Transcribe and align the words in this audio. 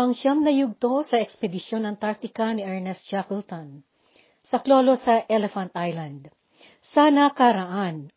Ang 0.00 0.16
siyam 0.16 0.40
na 0.40 0.48
yugto 0.48 1.04
sa 1.04 1.20
ekspedisyon 1.20 1.84
Antarctica 1.84 2.48
ni 2.56 2.64
Ernest 2.64 3.04
Shackleton. 3.04 3.84
Saklolo 4.48 4.96
sa 4.96 5.28
Elephant 5.28 5.76
Island. 5.76 6.32
Sa 6.80 7.12
nakaraan, 7.12 8.08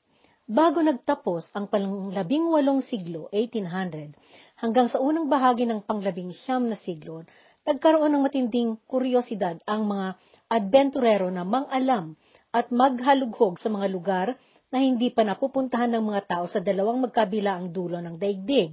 bago 0.47 0.79
nagtapos 0.79 1.51
ang 1.51 1.67
panglabing 1.67 2.47
walong 2.47 2.79
siglo, 2.87 3.27
1800, 3.35 4.15
hanggang 4.63 4.87
sa 4.87 5.03
unang 5.03 5.27
bahagi 5.27 5.67
ng 5.67 5.83
panglabing 5.83 6.31
siyam 6.31 6.71
na 6.71 6.79
siglo, 6.79 7.27
nagkaroon 7.67 8.15
ng 8.15 8.23
matinding 8.31 8.79
kuryosidad 8.87 9.59
ang 9.67 9.83
mga 9.83 10.15
adventurero 10.55 11.27
na 11.35 11.43
mang-alam 11.43 12.15
at 12.55 12.71
maghalughog 12.71 13.59
sa 13.59 13.67
mga 13.67 13.91
lugar 13.91 14.27
na 14.71 14.79
hindi 14.79 15.11
pa 15.11 15.27
napupuntahan 15.27 15.91
ng 15.91 16.03
mga 16.15 16.31
tao 16.31 16.47
sa 16.47 16.63
dalawang 16.63 17.03
magkabila 17.03 17.59
ang 17.59 17.75
dulo 17.75 17.99
ng 17.99 18.15
daigdig. 18.15 18.71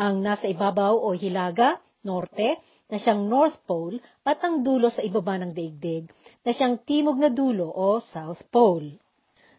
Ang 0.00 0.24
nasa 0.24 0.48
ibabaw 0.48 0.96
o 0.96 1.12
hilaga 1.12 1.76
norte, 2.04 2.60
na 2.88 2.96
siyang 2.96 3.28
North 3.28 3.60
Pole, 3.68 4.00
at 4.24 4.40
ang 4.44 4.64
dulo 4.64 4.88
sa 4.88 5.04
ibaba 5.04 5.36
ng 5.38 5.52
daigdig, 5.52 6.08
na 6.46 6.50
siyang 6.54 6.80
timog 6.82 7.18
na 7.20 7.28
dulo 7.28 7.68
o 7.68 8.00
South 8.00 8.42
Pole. 8.48 8.96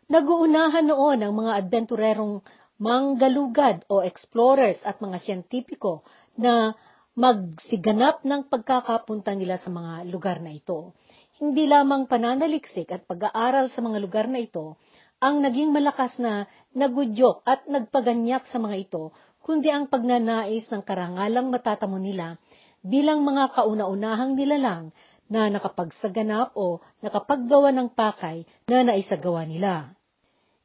Naguunahan 0.10 0.90
noon 0.90 1.22
ang 1.22 1.34
mga 1.38 1.52
adventurerong 1.66 2.42
manggalugad 2.82 3.86
o 3.92 4.02
explorers 4.02 4.82
at 4.88 4.98
mga 5.04 5.22
siyentipiko 5.22 6.02
na 6.40 6.74
magsiganap 7.14 8.24
ng 8.24 8.48
pagkakapunta 8.48 9.36
nila 9.36 9.60
sa 9.60 9.70
mga 9.70 10.08
lugar 10.08 10.40
na 10.40 10.56
ito. 10.56 10.96
Hindi 11.38 11.68
lamang 11.68 12.08
pananaliksik 12.08 12.90
at 12.90 13.06
pag-aaral 13.06 13.68
sa 13.70 13.84
mga 13.84 13.98
lugar 14.00 14.26
na 14.32 14.40
ito 14.40 14.80
ang 15.20 15.44
naging 15.44 15.76
malakas 15.76 16.16
na 16.16 16.48
nagudyok 16.72 17.44
at 17.44 17.68
nagpaganyak 17.68 18.48
sa 18.48 18.56
mga 18.56 18.88
ito, 18.88 19.12
kundi 19.44 19.72
ang 19.72 19.88
pagnanais 19.88 20.68
ng 20.70 20.84
karangalang 20.84 21.50
matatamo 21.50 21.98
nila 21.98 22.40
bilang 22.86 23.24
mga 23.24 23.56
kauna-unahang 23.56 24.36
nilalang 24.40 24.92
na 25.30 25.46
nakapagsaganap 25.48 26.58
o 26.58 26.82
nakapaggawa 27.06 27.70
ng 27.76 27.94
pakay 27.94 28.48
na 28.66 28.82
naisagawa 28.82 29.46
nila. 29.46 29.94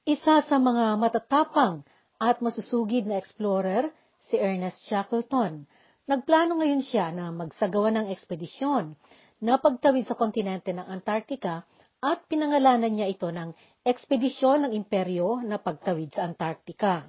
Isa 0.08 0.40
sa 0.44 0.56
mga 0.56 0.96
matatapang 0.96 1.84
at 2.20 2.40
masusugid 2.40 3.04
na 3.04 3.20
explorer, 3.20 3.92
si 4.24 4.40
Ernest 4.40 4.80
Shackleton. 4.88 5.68
Nagplano 6.08 6.60
ngayon 6.60 6.84
siya 6.84 7.12
na 7.12 7.28
magsagawa 7.32 7.92
ng 7.92 8.06
ekspedisyon 8.12 8.96
na 9.44 9.60
pagtawid 9.60 10.08
sa 10.08 10.16
kontinente 10.16 10.72
ng 10.72 10.84
Antarctica 10.84 11.68
at 12.04 12.24
pinangalanan 12.28 12.92
niya 12.92 13.08
ito 13.08 13.28
ng 13.32 13.52
Ekspedisyon 13.84 14.64
ng 14.64 14.72
Imperyo 14.76 15.40
na 15.44 15.60
Pagtawid 15.60 16.12
sa 16.12 16.24
Antarctica. 16.24 17.04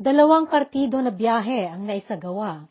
Dalawang 0.00 0.48
partido 0.48 0.96
na 1.04 1.12
biyahe 1.12 1.68
ang 1.68 1.84
naisagawa. 1.84 2.64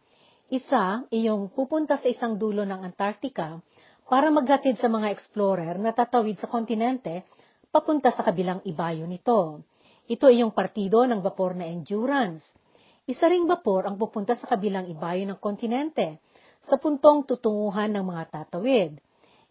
Isa, 0.50 1.06
iyong 1.14 1.54
pupunta 1.54 1.94
sa 1.94 2.10
isang 2.10 2.42
dulo 2.42 2.66
ng 2.66 2.82
Antarctica 2.82 3.62
para 4.10 4.34
maghatid 4.34 4.82
sa 4.82 4.90
mga 4.90 5.14
explorer 5.14 5.78
na 5.78 5.94
tatawid 5.94 6.42
sa 6.42 6.50
kontinente 6.50 7.30
papunta 7.70 8.10
sa 8.10 8.26
kabilang 8.26 8.66
ibayo 8.66 9.06
nito. 9.06 9.62
Ito 10.10 10.34
iyong 10.34 10.50
partido 10.50 11.06
ng 11.06 11.22
vapor 11.22 11.54
na 11.54 11.70
Endurance. 11.70 12.58
Isa 13.06 13.30
ring 13.30 13.46
vapor 13.46 13.86
ang 13.86 14.02
pupunta 14.02 14.34
sa 14.34 14.50
kabilang 14.50 14.90
ibayo 14.90 15.22
ng 15.30 15.38
kontinente 15.38 16.26
sa 16.66 16.82
puntong 16.82 17.30
tutunguhan 17.30 17.94
ng 17.94 18.02
mga 18.02 18.24
tatawid. 18.34 18.98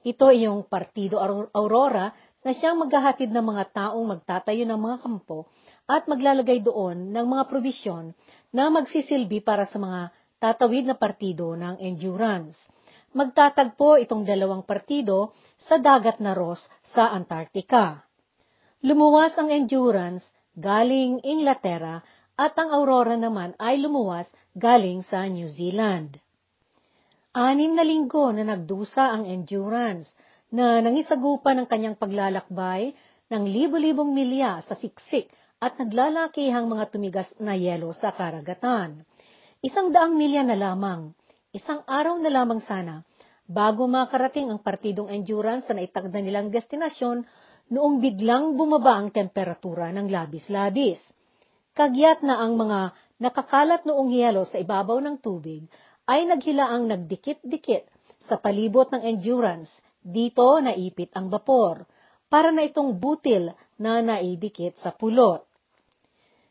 Ito 0.02 0.34
iyong 0.34 0.66
partido 0.66 1.22
Aurora 1.54 2.10
na 2.42 2.50
siyang 2.50 2.82
maghahatid 2.82 3.30
ng 3.30 3.46
mga 3.46 3.64
taong 3.78 4.06
magtatayo 4.10 4.66
ng 4.66 4.80
mga 4.80 4.96
kampo 5.06 5.46
at 5.90 6.06
maglalagay 6.06 6.62
doon 6.62 7.10
ng 7.10 7.26
mga 7.26 7.50
probisyon 7.50 8.14
na 8.54 8.70
magsisilbi 8.70 9.42
para 9.42 9.66
sa 9.66 9.82
mga 9.82 10.14
tatawid 10.38 10.86
na 10.86 10.94
partido 10.94 11.58
ng 11.58 11.82
endurance. 11.82 12.54
Magtatagpo 13.10 13.98
itong 13.98 14.22
dalawang 14.22 14.62
partido 14.62 15.34
sa 15.58 15.82
dagat 15.82 16.22
na 16.22 16.30
Ross 16.30 16.62
sa 16.94 17.10
Antarctica. 17.10 18.06
Lumuwas 18.86 19.34
ang 19.34 19.50
endurance 19.50 20.30
galing 20.54 21.18
Inglaterra 21.26 22.06
at 22.38 22.54
ang 22.54 22.70
Aurora 22.70 23.18
naman 23.18 23.58
ay 23.58 23.82
lumuwas 23.82 24.30
galing 24.54 25.02
sa 25.02 25.26
New 25.26 25.50
Zealand. 25.50 26.22
Anim 27.34 27.74
na 27.74 27.82
linggo 27.82 28.30
na 28.30 28.46
nagdusa 28.46 29.10
ang 29.10 29.26
endurance 29.26 30.14
na 30.54 30.78
nangisagupa 30.78 31.50
ng 31.50 31.66
kanyang 31.66 31.98
paglalakbay 31.98 32.94
ng 33.30 33.42
libo-libong 33.42 34.14
milya 34.14 34.62
sa 34.62 34.78
siksik 34.78 35.30
at 35.60 35.76
naglalakihang 35.76 36.72
mga 36.72 36.84
tumigas 36.88 37.28
na 37.36 37.52
yelo 37.52 37.92
sa 37.92 38.16
karagatan. 38.16 39.04
Isang 39.60 39.92
daang 39.92 40.16
milya 40.16 40.40
na 40.40 40.56
lamang, 40.56 41.12
isang 41.52 41.84
araw 41.84 42.16
na 42.16 42.32
lamang 42.32 42.64
sana, 42.64 43.04
bago 43.44 43.84
makarating 43.84 44.48
ang 44.48 44.64
partidong 44.64 45.12
endurance 45.12 45.68
sa 45.68 45.76
naitagda 45.76 46.16
nilang 46.24 46.48
destinasyon 46.48 47.28
noong 47.68 48.00
biglang 48.00 48.56
bumaba 48.56 48.96
ang 48.96 49.12
temperatura 49.12 49.92
ng 49.92 50.08
labis-labis. 50.08 50.96
Kagyat 51.76 52.24
na 52.24 52.40
ang 52.40 52.56
mga 52.56 52.96
nakakalat 53.20 53.84
noong 53.84 54.16
yelo 54.16 54.48
sa 54.48 54.56
ibabaw 54.56 54.96
ng 55.04 55.20
tubig 55.20 55.68
ay 56.08 56.24
naghilaang 56.24 56.88
nagdikit-dikit 56.88 57.84
sa 58.24 58.40
palibot 58.40 58.88
ng 58.96 59.04
endurance, 59.04 59.68
dito 60.00 60.56
naipit 60.56 61.12
ang 61.12 61.28
vapor, 61.28 61.84
para 62.32 62.48
na 62.48 62.64
itong 62.64 62.96
butil 62.96 63.52
na 63.76 64.00
naidikit 64.00 64.80
sa 64.80 64.96
pulot. 64.96 65.49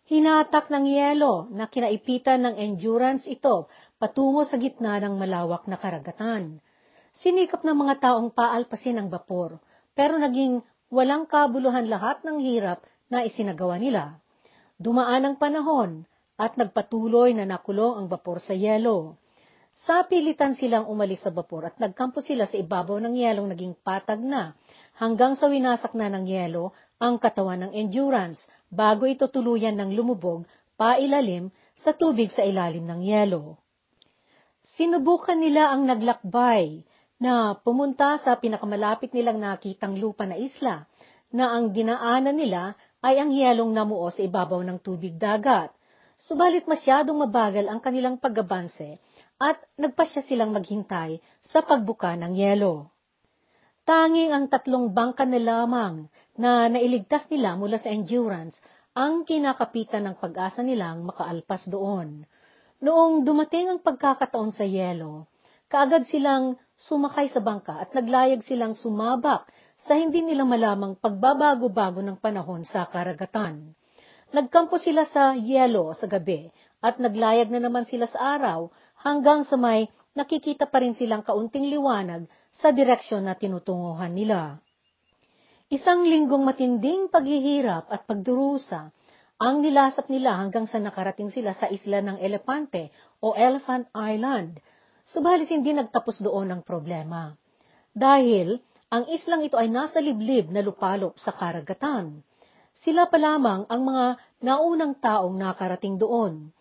Hinatak 0.09 0.73
ng 0.73 0.89
yelo 0.89 1.45
na 1.53 1.69
kinaipitan 1.69 2.41
ng 2.41 2.55
endurance 2.57 3.29
ito 3.29 3.69
patungo 4.01 4.41
sa 4.41 4.57
gitna 4.57 4.97
ng 4.97 5.21
malawak 5.21 5.69
na 5.69 5.77
karagatan. 5.77 6.57
Sinikap 7.13 7.61
ng 7.61 7.77
mga 7.77 8.01
taong 8.01 8.33
paalpasin 8.33 8.97
ang 8.97 9.13
bapor, 9.13 9.61
pero 9.93 10.17
naging 10.17 10.65
walang 10.89 11.29
kabuluhan 11.29 11.85
lahat 11.85 12.25
ng 12.25 12.41
hirap 12.41 12.81
na 13.05 13.21
isinagawa 13.21 13.77
nila. 13.77 14.17
Dumaan 14.81 15.29
ang 15.29 15.35
panahon 15.37 16.09
at 16.41 16.57
nagpatuloy 16.57 17.37
na 17.37 17.45
nakulong 17.45 18.01
ang 18.01 18.07
bapor 18.09 18.41
sa 18.41 18.57
yelo. 18.57 19.13
Sa 19.85 20.09
pilitan 20.09 20.57
silang 20.57 20.89
umalis 20.89 21.21
sa 21.21 21.29
bapor 21.29 21.69
at 21.69 21.77
nagkampo 21.77 22.25
sila 22.25 22.49
sa 22.49 22.57
ibabaw 22.57 22.97
ng 22.97 23.13
yelong 23.13 23.53
naging 23.53 23.77
patag 23.77 24.25
na 24.25 24.57
hanggang 24.97 25.37
sa 25.37 25.53
winasak 25.53 25.93
na 25.93 26.09
ng 26.09 26.25
yelo 26.25 26.73
ang 26.99 27.15
katawan 27.17 27.67
ng 27.67 27.71
endurance 27.73 28.43
bago 28.67 29.07
ito 29.07 29.31
tuluyan 29.31 29.79
ng 29.79 29.95
lumubog 29.95 30.43
pailalim 30.75 31.47
sa 31.79 31.95
tubig 31.95 32.31
sa 32.35 32.43
ilalim 32.43 32.83
ng 32.83 33.01
yelo. 33.07 33.55
Sinubukan 34.75 35.39
nila 35.39 35.71
ang 35.71 35.87
naglakbay 35.87 36.83
na 37.19 37.55
pumunta 37.55 38.19
sa 38.19 38.35
pinakamalapit 38.35 39.11
nilang 39.15 39.39
nakitang 39.39 39.95
lupa 39.99 40.27
na 40.27 40.35
isla 40.39 40.87
na 41.31 41.55
ang 41.55 41.71
dinaanan 41.71 42.35
nila 42.35 42.75
ay 42.99 43.15
ang 43.19 43.31
yelong 43.31 43.71
namuo 43.71 44.07
sa 44.11 44.23
ibabaw 44.23 44.59
ng 44.63 44.79
tubig 44.83 45.15
dagat. 45.15 45.71
Subalit 46.19 46.67
masyadong 46.67 47.15
mabagal 47.27 47.71
ang 47.71 47.79
kanilang 47.79 48.19
paggabanse 48.19 48.99
at 49.39 49.55
nagpasya 49.79 50.19
silang 50.27 50.51
maghintay 50.51 51.23
sa 51.47 51.63
pagbuka 51.63 52.11
ng 52.19 52.35
yelo. 52.35 52.91
Tanging 53.89 54.29
ang 54.29 54.45
tatlong 54.53 54.93
bangka 54.93 55.25
na 55.25 55.41
lamang 55.41 56.13
na 56.37 56.69
nailigtas 56.69 57.25
nila 57.33 57.57
mula 57.57 57.81
sa 57.81 57.89
endurance 57.89 58.53
ang 58.93 59.25
kinakapitan 59.25 60.05
ng 60.05 60.15
pag-asa 60.21 60.61
nilang 60.61 61.09
makaalpas 61.09 61.65
doon. 61.65 62.21
Noong 62.85 63.25
dumating 63.25 63.65
ang 63.65 63.81
pagkakataon 63.81 64.53
sa 64.53 64.61
yelo, 64.61 65.25
kaagad 65.73 66.05
silang 66.05 66.61
sumakay 66.77 67.33
sa 67.33 67.41
bangka 67.41 67.81
at 67.81 67.89
naglayag 67.97 68.45
silang 68.45 68.77
sumabak 68.77 69.49
sa 69.81 69.97
hindi 69.97 70.21
nila 70.21 70.45
malamang 70.45 70.93
pagbabago-bago 70.93 72.05
ng 72.05 72.21
panahon 72.21 72.69
sa 72.69 72.85
karagatan. 72.85 73.73
Nagkampo 74.29 74.77
sila 74.77 75.09
sa 75.09 75.33
yelo 75.33 75.97
sa 75.97 76.05
gabi 76.05 76.53
at 76.85 77.01
naglayag 77.01 77.49
na 77.49 77.57
naman 77.57 77.89
sila 77.89 78.05
sa 78.05 78.37
araw 78.37 78.69
hanggang 79.01 79.49
sa 79.49 79.57
may 79.57 79.89
nakikita 80.17 80.69
pa 80.69 80.81
rin 80.81 80.97
silang 80.97 81.21
kaunting 81.21 81.69
liwanag 81.69 82.25
sa 82.49 82.73
direksyon 82.73 83.29
na 83.29 83.37
tinutunguhan 83.37 84.13
nila. 84.13 84.61
Isang 85.69 86.05
linggong 86.05 86.41
matinding 86.41 87.13
paghihirap 87.13 87.93
at 87.93 88.09
pagdurusa 88.09 88.89
ang 89.39 89.63
nilasap 89.63 90.11
nila 90.11 90.35
hanggang 90.35 90.67
sa 90.67 90.83
nakarating 90.83 91.31
sila 91.31 91.55
sa 91.55 91.71
isla 91.71 92.03
ng 92.03 92.19
Elepante 92.19 92.91
o 93.23 93.31
Elephant 93.39 93.87
Island, 93.95 94.59
subalit 95.07 95.47
hindi 95.47 95.71
nagtapos 95.71 96.19
doon 96.19 96.51
ang 96.51 96.61
problema. 96.67 97.31
Dahil 97.95 98.59
ang 98.91 99.07
islang 99.07 99.39
ito 99.39 99.55
ay 99.55 99.71
nasa 99.71 100.03
liblib 100.03 100.51
na 100.51 100.59
lupalop 100.59 101.15
sa 101.23 101.31
karagatan. 101.31 102.19
Sila 102.75 103.07
pa 103.07 103.15
lamang 103.15 103.63
ang 103.71 103.81
mga 103.87 104.05
naunang 104.43 104.99
taong 104.99 105.39
nakarating 105.39 105.95
doon. 105.95 106.51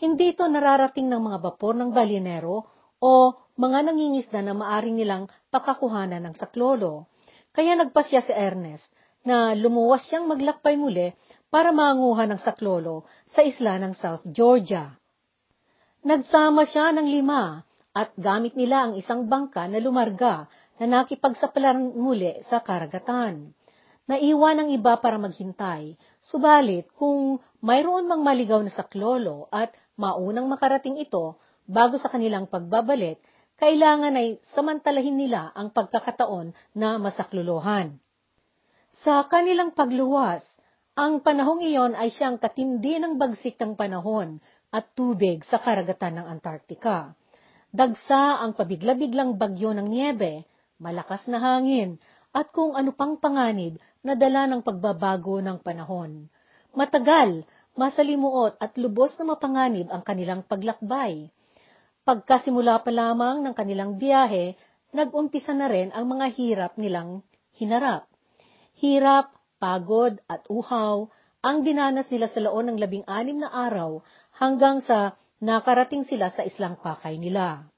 Hindi 0.00 0.32
ito 0.32 0.48
nararating 0.48 1.12
ng 1.12 1.20
mga 1.20 1.38
bapor 1.52 1.76
ng 1.76 1.92
balinero 1.92 2.71
o 3.02 3.34
mga 3.58 3.90
nangingisda 3.90 4.46
na 4.46 4.54
maaring 4.54 4.94
nilang 4.94 5.26
pakakuhanan 5.50 6.22
ng 6.22 6.34
saklolo. 6.38 7.10
Kaya 7.50 7.74
nagpasya 7.74 8.22
si 8.22 8.30
Ernest 8.30 8.86
na 9.26 9.52
lumuwas 9.58 10.06
siyang 10.06 10.30
maglakbay 10.30 10.78
muli 10.78 11.10
para 11.50 11.74
manguha 11.74 12.30
ng 12.30 12.40
saklolo 12.40 13.04
sa 13.26 13.42
isla 13.42 13.76
ng 13.82 13.92
South 13.92 14.22
Georgia. 14.30 14.94
Nagsama 16.06 16.64
siya 16.64 16.94
ng 16.94 17.06
lima 17.10 17.60
at 17.92 18.14
gamit 18.16 18.56
nila 18.56 18.88
ang 18.88 18.96
isang 18.96 19.28
bangka 19.28 19.68
na 19.68 19.82
lumarga 19.82 20.48
na 20.80 20.86
nakipagsapalaran 20.88 21.92
muli 21.92 22.40
sa 22.48 22.64
karagatan. 22.64 23.52
Naiwan 24.08 24.58
ang 24.58 24.70
iba 24.74 24.98
para 24.98 25.14
maghintay, 25.20 25.94
subalit 26.18 26.90
kung 26.98 27.38
mayroon 27.62 28.10
mang 28.10 28.26
maligaw 28.26 28.58
na 28.58 28.72
saklolo 28.72 29.46
at 29.52 29.70
maunang 29.94 30.50
makarating 30.50 30.98
ito 30.98 31.38
bago 31.66 31.98
sa 31.98 32.10
kanilang 32.10 32.50
pagbabalik, 32.50 33.18
kailangan 33.58 34.18
ay 34.18 34.42
samantalahin 34.54 35.14
nila 35.14 35.54
ang 35.54 35.70
pagkakataon 35.70 36.50
na 36.74 36.98
masakluluhan. 36.98 37.98
Sa 38.92 39.24
kanilang 39.30 39.72
pagluwas, 39.72 40.44
ang 40.92 41.24
panahong 41.24 41.64
iyon 41.64 41.96
ay 41.96 42.12
siyang 42.12 42.36
katindi 42.36 43.00
ng 43.00 43.16
bagsik 43.16 43.56
ng 43.56 43.72
panahon 43.78 44.44
at 44.68 44.92
tubig 44.92 45.40
sa 45.48 45.56
karagatan 45.56 46.20
ng 46.20 46.26
Antarctica. 46.28 47.16
Dagsa 47.72 48.44
ang 48.44 48.52
pabigla-biglang 48.52 49.40
bagyo 49.40 49.72
ng 49.72 49.88
niebe, 49.88 50.44
malakas 50.76 51.24
na 51.32 51.40
hangin, 51.40 51.96
at 52.36 52.52
kung 52.52 52.76
ano 52.76 52.92
pang 52.92 53.16
panganib 53.16 53.80
na 54.04 54.12
dala 54.12 54.44
ng 54.48 54.60
pagbabago 54.60 55.40
ng 55.40 55.60
panahon. 55.64 56.28
Matagal, 56.76 57.48
masalimuot 57.76 58.60
at 58.60 58.76
lubos 58.76 59.16
na 59.16 59.32
mapanganib 59.32 59.88
ang 59.88 60.04
kanilang 60.04 60.44
paglakbay. 60.44 61.32
Pagkasimula 62.02 62.82
pa 62.82 62.90
lamang 62.90 63.46
ng 63.46 63.54
kanilang 63.54 63.94
biyahe, 63.94 64.58
nag-umpisa 64.90 65.54
na 65.54 65.70
rin 65.70 65.94
ang 65.94 66.10
mga 66.10 66.34
hirap 66.34 66.72
nilang 66.74 67.22
hinarap. 67.54 68.10
Hirap, 68.74 69.30
pagod 69.62 70.18
at 70.26 70.42
uhaw 70.50 71.06
ang 71.46 71.62
dinanas 71.62 72.10
nila 72.10 72.26
sa 72.26 72.42
loob 72.42 72.66
ng 72.66 72.74
labing 72.74 73.06
anim 73.06 73.38
na 73.38 73.54
araw 73.54 74.02
hanggang 74.34 74.82
sa 74.82 75.14
nakarating 75.38 76.02
sila 76.02 76.26
sa 76.34 76.42
islang 76.42 76.74
pakay 76.74 77.22
nila. 77.22 77.70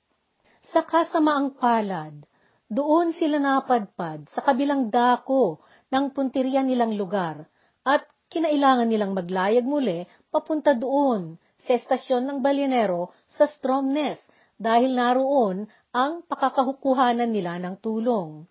Sa 0.73 0.81
kasamaang 0.89 1.61
palad, 1.61 2.25
doon 2.65 3.13
sila 3.13 3.37
napadpad 3.37 4.25
sa 4.33 4.41
kabilang 4.41 4.89
dako 4.89 5.61
ng 5.93 6.17
punteriya 6.17 6.65
nilang 6.65 6.97
lugar 6.97 7.45
at 7.85 8.09
kinailangan 8.33 8.89
nilang 8.89 9.13
maglayag 9.13 9.69
muli 9.69 10.09
papunta 10.33 10.73
doon 10.73 11.37
sa 11.65 11.75
estasyon 11.75 12.29
ng 12.29 12.39
Balinero 12.45 13.11
sa 13.27 13.49
Stromness 13.49 14.21
dahil 14.61 14.95
naroon 14.95 15.67
ang 15.91 16.23
pakakahukuhanan 16.29 17.29
nila 17.33 17.59
ng 17.59 17.81
tulong. 17.81 18.47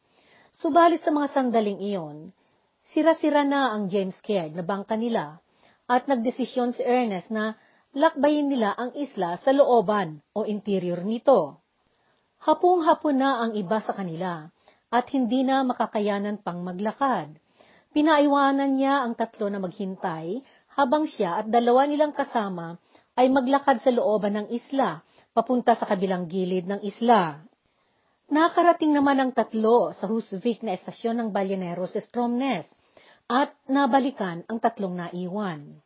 Subalit 0.53 1.01
sa 1.05 1.09
mga 1.13 1.27
sandaling 1.31 1.79
iyon, 1.79 2.33
Sira-sira 2.83 3.47
na 3.47 3.71
ang 3.71 3.87
James 3.87 4.19
Caird 4.19 4.59
na 4.59 4.63
bangka 4.63 4.99
nila 4.99 5.39
at 5.87 6.03
nagdesisyon 6.11 6.75
si 6.75 6.83
Ernest 6.83 7.31
na 7.31 7.55
lakbayin 7.95 8.51
nila 8.51 8.75
ang 8.75 8.91
isla 8.99 9.39
sa 9.39 9.55
looban 9.55 10.19
o 10.35 10.43
interior 10.43 10.99
nito. 10.99 11.63
Hapong-hapon 12.43 13.15
na 13.15 13.39
ang 13.39 13.55
iba 13.55 13.79
sa 13.79 13.95
kanila 13.95 14.51
at 14.91 15.05
hindi 15.15 15.47
na 15.47 15.63
makakayanan 15.63 16.43
pang 16.43 16.59
maglakad. 16.59 17.39
Pinaiwanan 17.95 18.75
niya 18.75 19.07
ang 19.07 19.15
tatlo 19.15 19.47
na 19.47 19.63
maghintay 19.63 20.43
habang 20.75 21.07
siya 21.07 21.39
at 21.39 21.47
dalawa 21.47 21.87
nilang 21.87 22.11
kasama 22.11 22.75
ay 23.13 23.29
maglakad 23.29 23.81
sa 23.81 23.93
looban 23.93 24.37
ng 24.37 24.47
isla 24.49 25.05
papunta 25.33 25.77
sa 25.77 25.85
kabilang 25.85 26.29
gilid 26.29 26.65
ng 26.69 26.81
isla. 26.85 27.41
Nakarating 28.33 28.93
naman 28.93 29.21
ang 29.21 29.31
tatlo 29.35 29.93
sa 29.93 30.09
Husvik 30.09 30.65
na 30.65 30.73
estasyon 30.73 31.21
ng 31.21 31.29
Balyanero 31.29 31.85
sa 31.85 32.01
Stromness 32.01 32.65
at 33.29 33.53
nabalikan 33.69 34.41
ang 34.49 34.57
tatlong 34.57 34.97
naiwan. 34.97 35.81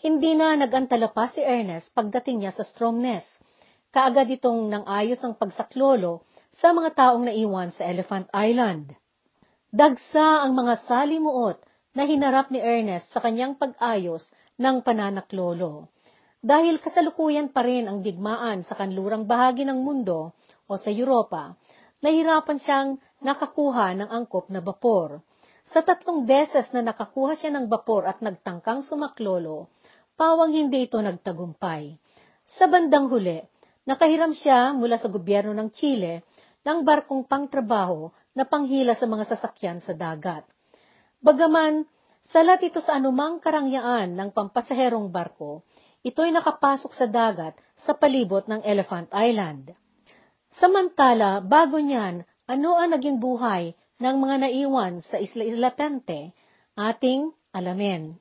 Hindi 0.00 0.32
na 0.32 0.56
nagantala 0.56 1.12
pa 1.12 1.28
si 1.28 1.44
Ernest 1.44 1.92
pagdating 1.92 2.40
niya 2.44 2.52
sa 2.54 2.64
Stromness. 2.64 3.26
Kaagad 3.90 4.30
itong 4.30 4.70
nang 4.70 4.86
ayos 4.86 5.18
ng 5.20 5.34
pagsaklolo 5.34 6.22
sa 6.54 6.70
mga 6.70 6.94
taong 6.94 7.26
naiwan 7.26 7.74
sa 7.74 7.84
Elephant 7.84 8.30
Island. 8.30 8.94
Dagsa 9.70 10.46
ang 10.46 10.54
mga 10.54 10.82
salimuot 10.86 11.58
na 11.94 12.06
hinarap 12.06 12.54
ni 12.54 12.62
Ernest 12.62 13.10
sa 13.10 13.18
kanyang 13.18 13.58
pag-ayos 13.58 14.30
ng 14.58 14.82
pananaklolo. 14.82 15.90
Dahil 16.40 16.80
kasalukuyan 16.80 17.52
pa 17.52 17.60
rin 17.60 17.84
ang 17.84 18.00
digmaan 18.00 18.64
sa 18.64 18.72
kanlurang 18.72 19.28
bahagi 19.28 19.68
ng 19.68 19.84
mundo 19.84 20.32
o 20.64 20.72
sa 20.80 20.88
Europa, 20.88 21.52
nahirapan 22.00 22.56
siyang 22.56 22.88
nakakuha 23.20 23.92
ng 24.00 24.08
angkop 24.08 24.48
na 24.48 24.64
bapor. 24.64 25.20
Sa 25.68 25.84
tatlong 25.84 26.24
beses 26.24 26.72
na 26.72 26.80
nakakuha 26.80 27.36
siya 27.36 27.52
ng 27.52 27.68
bapor 27.68 28.08
at 28.08 28.24
nagtangkang 28.24 28.80
sumaklolo, 28.88 29.68
pawang 30.16 30.56
hindi 30.56 30.88
ito 30.88 30.96
nagtagumpay. 30.96 32.00
Sa 32.56 32.66
bandang 32.72 33.12
huli, 33.12 33.44
nakahiram 33.84 34.32
siya 34.32 34.72
mula 34.72 34.96
sa 34.96 35.12
gobyerno 35.12 35.52
ng 35.52 35.68
Chile 35.76 36.24
ng 36.64 36.88
barkong 36.88 37.28
pangtrabaho 37.28 38.08
na 38.32 38.48
panghila 38.48 38.96
sa 38.96 39.04
mga 39.04 39.28
sasakyan 39.28 39.84
sa 39.84 39.92
dagat. 39.92 40.48
Bagaman, 41.20 41.84
salat 42.24 42.64
ito 42.64 42.80
sa 42.80 42.96
anumang 42.96 43.44
karangyaan 43.44 44.16
ng 44.16 44.32
pampasaherong 44.32 45.12
barko, 45.12 45.68
ito'y 46.00 46.32
nakapasok 46.32 46.92
sa 46.96 47.06
dagat 47.08 47.56
sa 47.76 47.92
palibot 47.92 48.44
ng 48.48 48.64
Elephant 48.64 49.12
Island. 49.12 49.76
Samantala, 50.50 51.44
bago 51.44 51.78
niyan, 51.78 52.24
ano 52.48 52.70
ang 52.80 52.90
naging 52.96 53.22
buhay 53.22 53.76
ng 54.00 54.16
mga 54.16 54.36
naiwan 54.48 55.04
sa 55.04 55.20
Isla 55.20 55.44
Isla 55.46 55.70
Pente, 55.76 56.32
ating 56.74 57.30
alamin. 57.52 58.16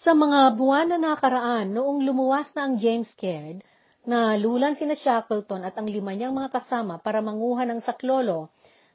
Sa 0.00 0.12
mga 0.16 0.56
buwan 0.58 0.90
na 0.90 0.98
nakaraan 0.98 1.70
noong 1.70 2.02
lumuwas 2.02 2.50
na 2.56 2.66
ang 2.68 2.76
James 2.76 3.08
Caird, 3.16 3.62
na 4.04 4.32
lulan 4.40 4.76
sina 4.80 4.96
Shackleton 4.96 5.60
at 5.60 5.76
ang 5.76 5.84
lima 5.84 6.16
niyang 6.16 6.32
mga 6.32 6.56
kasama 6.56 6.96
para 6.98 7.20
manguha 7.20 7.68
ng 7.68 7.84
saklolo 7.84 8.48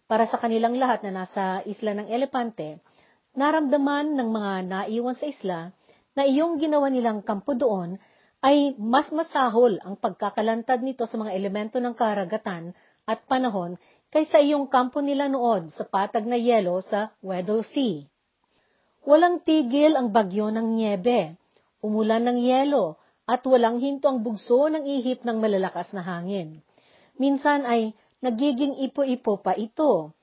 para 0.09 0.25
sa 0.25 0.41
kanilang 0.41 0.77
lahat 0.77 1.05
na 1.05 1.23
nasa 1.23 1.61
isla 1.65 1.93
ng 1.93 2.09
Elepante, 2.09 2.81
naramdaman 3.37 4.17
ng 4.17 4.29
mga 4.29 4.53
naiwan 4.65 5.17
sa 5.17 5.25
isla 5.29 5.59
na 6.15 6.23
iyong 6.23 6.57
ginawa 6.57 6.87
nilang 6.87 7.21
kampo 7.21 7.53
doon 7.53 7.99
ay 8.39 8.73
mas 8.79 9.11
masahol 9.11 9.77
ang 9.83 9.99
pagkakalantad 9.99 10.79
nito 10.79 11.03
sa 11.05 11.19
mga 11.19 11.35
elemento 11.35 11.77
ng 11.83 11.93
karagatan 11.93 12.71
at 13.03 13.27
panahon 13.27 13.75
kaysa 14.09 14.39
iyong 14.39 14.71
kampo 14.71 15.03
nila 15.03 15.27
noon 15.27 15.67
sa 15.69 15.83
patag 15.83 16.23
na 16.23 16.39
yelo 16.39 16.79
sa 16.87 17.11
Weddell 17.19 17.67
Sea. 17.67 18.07
Walang 19.05 19.45
tigil 19.45 19.93
ang 19.93 20.09
bagyo 20.09 20.49
ng 20.49 20.73
niebe, 20.73 21.37
umulan 21.83 22.25
ng 22.25 22.39
yelo, 22.41 22.97
at 23.25 23.45
walang 23.45 23.77
hinto 23.77 24.09
ang 24.09 24.25
bugso 24.25 24.69
ng 24.69 24.81
ihip 24.81 25.21
ng 25.25 25.37
malalakas 25.37 25.93
na 25.93 26.01
hangin. 26.01 26.61
Minsan 27.17 27.65
ay 27.65 27.93
nagiging 28.21 28.81
ipo-ipo 28.85 29.41
pa 29.41 29.53
ito. 29.53 30.13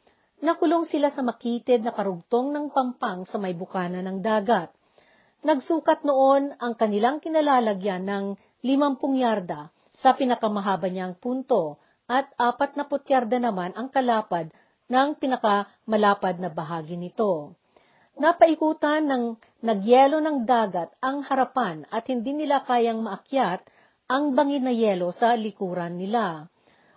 Nakulong 0.42 0.86
sila 0.86 1.10
sa 1.14 1.22
makitid 1.22 1.86
na 1.86 1.94
karugtong 1.94 2.50
ng 2.50 2.74
pampang 2.74 3.22
sa 3.26 3.38
may 3.38 3.54
bukana 3.54 4.02
ng 4.02 4.18
dagat 4.18 4.74
Nagsukat 5.42 6.06
noon 6.06 6.54
ang 6.62 6.78
kanilang 6.78 7.18
kinalalagyan 7.18 8.06
ng 8.06 8.24
50 8.62 9.02
yarda 9.18 9.74
sa 9.98 10.14
pinakamahaba 10.14 10.86
niyang 10.86 11.18
punto 11.18 11.82
at 12.06 12.30
40 12.38 12.78
yarda 13.10 13.42
naman 13.42 13.74
ang 13.74 13.90
kalapad 13.90 14.54
ng 14.86 15.18
pinakamalapad 15.18 16.38
na 16.38 16.46
bahagi 16.46 16.94
nito. 16.94 17.58
Napaikutan 18.12 19.02
ng 19.02 19.24
nagyelo 19.66 20.22
ng 20.22 20.46
dagat 20.46 20.94
ang 21.02 21.26
harapan 21.26 21.90
at 21.90 22.06
hindi 22.06 22.38
nila 22.38 22.62
kayang 22.62 23.02
maakyat 23.02 23.66
ang 24.06 24.38
bangin 24.38 24.62
na 24.62 24.70
yelo 24.70 25.10
sa 25.10 25.34
likuran 25.34 25.98
nila. 25.98 26.46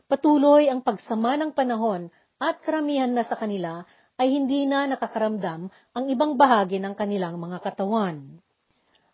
Patuloy 0.05 0.69
ang 0.69 0.85
pagsama 0.85 1.33
ng 1.39 1.55
panahon 1.55 2.13
at 2.37 2.61
karamihan 2.61 3.09
na 3.09 3.25
sa 3.25 3.39
kanila 3.39 3.87
ay 4.15 4.31
hindi 4.31 4.63
na 4.63 4.87
nakakaramdam 4.87 5.67
ang 5.67 6.05
ibang 6.07 6.39
bahagi 6.39 6.79
ng 6.79 6.95
kanilang 6.95 7.35
mga 7.35 7.59
katawan. 7.59 8.39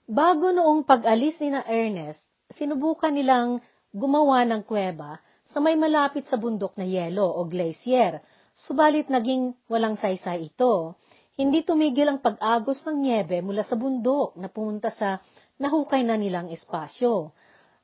Bago 0.05 0.53
noong 0.53 0.85
pag-alis 0.85 1.41
ni 1.41 1.49
na 1.53 1.65
Ernest, 1.65 2.21
sinubukan 2.53 3.13
nilang 3.13 3.63
gumawa 3.89 4.45
ng 4.45 4.61
kuweba 4.67 5.17
sa 5.51 5.59
may 5.59 5.75
malapit 5.75 6.27
sa 6.29 6.37
bundok 6.37 6.77
na 6.77 6.85
yelo 6.85 7.27
o 7.27 7.43
glacier, 7.49 8.21
subalit 8.55 9.09
naging 9.11 9.57
walang 9.67 9.97
saysay 9.97 10.47
ito. 10.47 10.95
Hindi 11.35 11.65
tumigil 11.65 12.07
ang 12.11 12.19
pag-agos 12.21 12.85
ng 12.85 12.97
niebe 13.01 13.41
mula 13.41 13.65
sa 13.65 13.73
bundok 13.73 14.37
na 14.37 14.47
pumunta 14.51 14.93
sa 14.93 15.17
nahukay 15.57 16.05
na 16.05 16.15
nilang 16.15 16.53
espasyo. 16.53 17.33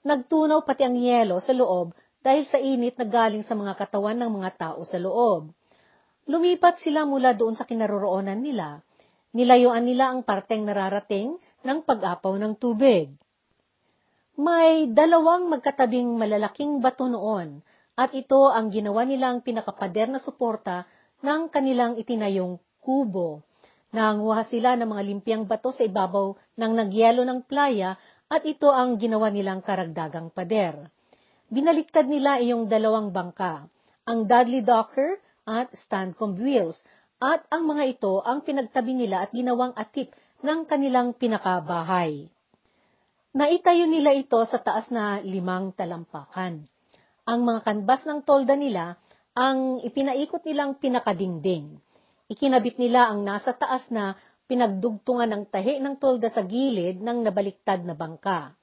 Nagtunaw 0.05 0.63
pati 0.63 0.85
ang 0.85 0.95
yelo 0.95 1.41
sa 1.41 1.51
loob 1.51 1.91
dahil 2.21 2.43
sa 2.47 2.61
init 2.61 2.95
na 2.95 3.07
galing 3.07 3.43
sa 3.43 3.57
mga 3.57 3.73
katawan 3.75 4.19
ng 4.19 4.31
mga 4.37 4.49
tao 4.55 4.79
sa 4.85 4.99
loob. 5.01 5.51
Lumipat 6.27 6.83
sila 6.83 7.07
mula 7.07 7.31
doon 7.39 7.55
sa 7.55 7.63
kinaroroonan 7.63 8.43
nila. 8.43 8.83
Nilayuan 9.31 9.87
nila 9.87 10.11
ang 10.11 10.27
parteng 10.27 10.67
nararating 10.67 11.39
ng 11.63 11.79
pag-apaw 11.87 12.35
ng 12.35 12.53
tubig. 12.59 13.15
May 14.35 14.91
dalawang 14.91 15.47
magkatabing 15.49 16.19
malalaking 16.19 16.83
bato 16.83 17.07
noon 17.07 17.63
at 17.97 18.13
ito 18.13 18.51
ang 18.51 18.69
ginawa 18.69 19.07
nilang 19.07 19.41
pinakapader 19.41 20.11
na 20.11 20.21
suporta 20.21 20.85
ng 21.25 21.49
kanilang 21.49 21.97
itinayong 21.97 22.61
kubo. 22.83 23.41
Nanguha 23.95 24.45
sila 24.45 24.75
ng 24.75 24.85
mga 24.85 25.03
limpiang 25.07 25.43
bato 25.47 25.71
sa 25.71 25.87
ibabaw 25.87 26.35
ng 26.59 26.71
nagyelo 26.75 27.23
ng 27.23 27.47
playa 27.47 27.95
at 28.27 28.43
ito 28.43 28.67
ang 28.67 28.99
ginawa 28.99 29.31
nilang 29.31 29.63
karagdagang 29.63 30.29
pader. 30.29 30.91
binaliktad 31.47 32.11
nila 32.11 32.43
iyong 32.43 32.67
dalawang 32.67 33.15
bangka, 33.15 33.71
ang 34.03 34.27
Dudley 34.27 34.59
Docker 34.59 35.15
at 35.47 35.71
Stancomb 35.71 36.35
Wills, 36.35 36.75
at 37.17 37.47
ang 37.49 37.65
mga 37.65 37.97
ito 37.97 38.21
ang 38.21 38.43
pinagtabi 38.43 38.93
nila 38.93 39.25
at 39.25 39.31
ginawang 39.33 39.73
atip 39.73 40.11
ng 40.43 40.69
kanilang 40.69 41.15
pinakabahay. 41.15 42.29
Naitayo 43.33 43.89
nila 43.89 44.13
ito 44.13 44.37
sa 44.45 44.61
taas 44.61 44.91
na 44.93 45.23
limang 45.23 45.73
talampakan. 45.73 46.67
Ang 47.25 47.39
mga 47.41 47.59
kanbas 47.65 48.05
ng 48.05 48.21
tolda 48.21 48.53
nila 48.53 48.99
ang 49.37 49.81
ipinaikot 49.81 50.41
nilang 50.45 50.77
pinakadingding. 50.81 51.77
Ikinabit 52.27 52.81
nila 52.81 53.09
ang 53.13 53.21
nasa 53.21 53.53
taas 53.53 53.87
na 53.93 54.17
pinagdugtungan 54.49 55.29
ng 55.29 55.43
tahi 55.53 55.77
ng 55.77 56.01
tolda 56.01 56.31
sa 56.33 56.41
gilid 56.43 56.97
ng 56.97 57.21
nabaliktad 57.21 57.83
na 57.85 57.93
bangka. 57.93 58.57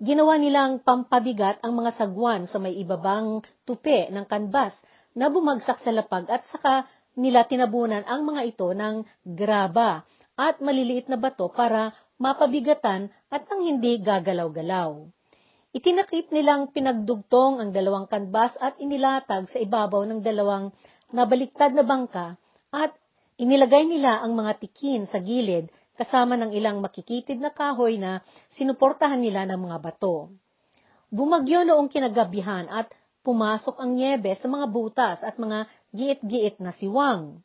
Ginawa 0.00 0.40
nilang 0.40 0.80
pampabigat 0.80 1.60
ang 1.60 1.76
mga 1.76 1.92
sagwan 1.96 2.48
sa 2.48 2.56
may 2.56 2.76
ibabang 2.76 3.44
tupi 3.68 4.08
ng 4.08 4.24
kanbas 4.24 4.76
na 5.14 5.26
bumagsak 5.28 5.82
sa 5.82 5.90
lapag 5.90 6.30
at 6.30 6.46
saka 6.46 6.86
nila 7.18 7.46
tinabunan 7.46 8.06
ang 8.06 8.22
mga 8.22 8.42
ito 8.46 8.68
ng 8.70 9.02
graba 9.26 10.06
at 10.38 10.62
maliliit 10.62 11.10
na 11.10 11.18
bato 11.18 11.50
para 11.50 11.92
mapabigatan 12.20 13.10
at 13.32 13.42
nang 13.48 13.64
hindi 13.64 13.98
gagalaw-galaw. 14.00 15.08
Itinakip 15.70 16.34
nilang 16.34 16.74
pinagdugtong 16.74 17.62
ang 17.62 17.70
dalawang 17.70 18.10
kanbas 18.10 18.58
at 18.58 18.74
inilatag 18.82 19.46
sa 19.46 19.58
ibabaw 19.62 20.02
ng 20.02 20.20
dalawang 20.20 20.74
nabaliktad 21.14 21.74
na 21.74 21.86
bangka 21.86 22.34
at 22.74 22.90
inilagay 23.38 23.86
nila 23.86 24.18
ang 24.18 24.34
mga 24.34 24.58
tikin 24.58 25.06
sa 25.06 25.22
gilid 25.22 25.70
kasama 25.94 26.34
ng 26.40 26.56
ilang 26.56 26.82
makikitid 26.82 27.38
na 27.38 27.54
kahoy 27.54 28.00
na 28.00 28.24
sinuportahan 28.56 29.20
nila 29.20 29.46
ng 29.46 29.60
mga 29.70 29.78
bato. 29.78 30.32
Bumagyo 31.10 31.66
noong 31.66 31.90
kinagabihan 31.90 32.70
at 32.70 32.90
pumasok 33.20 33.76
ang 33.80 33.96
niebe 33.96 34.32
sa 34.40 34.48
mga 34.48 34.66
butas 34.72 35.18
at 35.20 35.36
mga 35.36 35.68
giit-giit 35.92 36.56
na 36.62 36.72
siwang. 36.72 37.44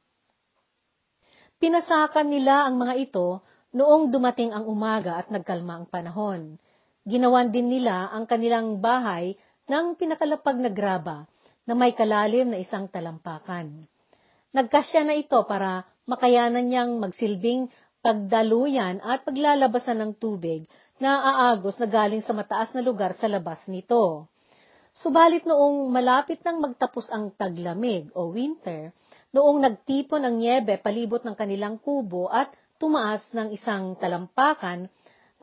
Pinasakan 1.59 2.27
nila 2.29 2.67
ang 2.67 2.75
mga 2.79 2.93
ito 2.99 3.43
noong 3.75 4.11
dumating 4.11 4.55
ang 4.55 4.67
umaga 4.67 5.19
at 5.19 5.27
nagkalma 5.31 5.83
ang 5.83 5.85
panahon. 5.87 6.41
Ginawan 7.03 7.51
din 7.51 7.71
nila 7.71 8.11
ang 8.11 8.27
kanilang 8.27 8.79
bahay 8.79 9.35
ng 9.67 9.99
pinakalapag 9.99 10.57
na 10.61 10.71
graba 10.71 11.27
na 11.65 11.73
may 11.73 11.91
kalalim 11.97 12.53
na 12.53 12.61
isang 12.61 12.85
talampakan. 12.87 13.89
Nagkasya 14.55 15.03
na 15.03 15.17
ito 15.17 15.41
para 15.43 15.83
makayanan 16.07 16.69
niyang 16.69 17.01
magsilbing 17.01 17.67
pagdaluyan 18.05 19.01
at 19.01 19.25
paglalabasan 19.25 19.97
ng 19.99 20.11
tubig 20.21 20.69
na 21.01 21.19
aagos 21.19 21.75
na 21.81 21.89
galing 21.89 22.21
sa 22.21 22.31
mataas 22.31 22.71
na 22.71 22.79
lugar 22.85 23.17
sa 23.17 23.25
labas 23.25 23.65
nito. 23.67 24.29
Subalit 24.95 25.43
noong 25.43 25.91
malapit 25.91 26.39
nang 26.47 26.63
magtapos 26.63 27.11
ang 27.11 27.35
taglamig 27.35 28.07
o 28.15 28.31
winter, 28.31 28.95
noong 29.35 29.59
nagtipon 29.59 30.23
ang 30.23 30.39
niebe 30.39 30.79
palibot 30.79 31.19
ng 31.19 31.35
kanilang 31.35 31.75
kubo 31.83 32.31
at 32.31 32.55
tumaas 32.79 33.27
ng 33.35 33.51
isang 33.51 33.99
talampakan, 33.99 34.87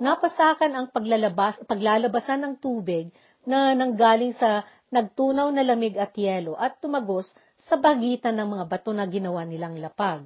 napasakan 0.01 0.73
ang 0.73 0.87
paglalabas, 0.89 1.61
paglalabasan 1.69 2.41
ng 2.41 2.55
tubig 2.65 3.13
na 3.45 3.77
nanggaling 3.77 4.33
sa 4.41 4.65
nagtunaw 4.89 5.53
na 5.53 5.61
lamig 5.69 6.01
at 6.01 6.17
yelo 6.17 6.57
at 6.57 6.81
tumagos 6.81 7.29
sa 7.69 7.77
bagitan 7.77 8.41
ng 8.41 8.57
mga 8.57 8.65
bato 8.73 8.97
na 8.97 9.05
ginawa 9.05 9.45
nilang 9.45 9.77
lapag. 9.77 10.25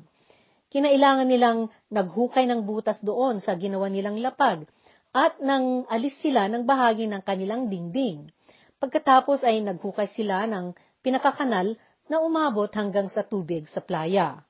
Kinailangan 0.70 1.26
nilang 1.26 1.66
naghukay 1.90 2.46
ng 2.46 2.62
butas 2.62 3.02
doon 3.02 3.42
sa 3.42 3.58
ginawa 3.58 3.90
nilang 3.90 4.22
lapag 4.22 4.70
at 5.10 5.34
nang 5.42 5.82
alis 5.90 6.14
sila 6.22 6.46
ng 6.46 6.62
bahagi 6.62 7.10
ng 7.10 7.26
kanilang 7.26 7.66
dingding. 7.66 8.30
Pagkatapos 8.78 9.42
ay 9.42 9.64
naghukay 9.64 10.10
sila 10.12 10.44
ng 10.48 10.76
pinakakanal 11.00 11.76
na 12.06 12.22
umabot 12.22 12.68
hanggang 12.72 13.10
sa 13.10 13.24
tubig 13.26 13.66
sa 13.72 13.82
playa. 13.82 14.42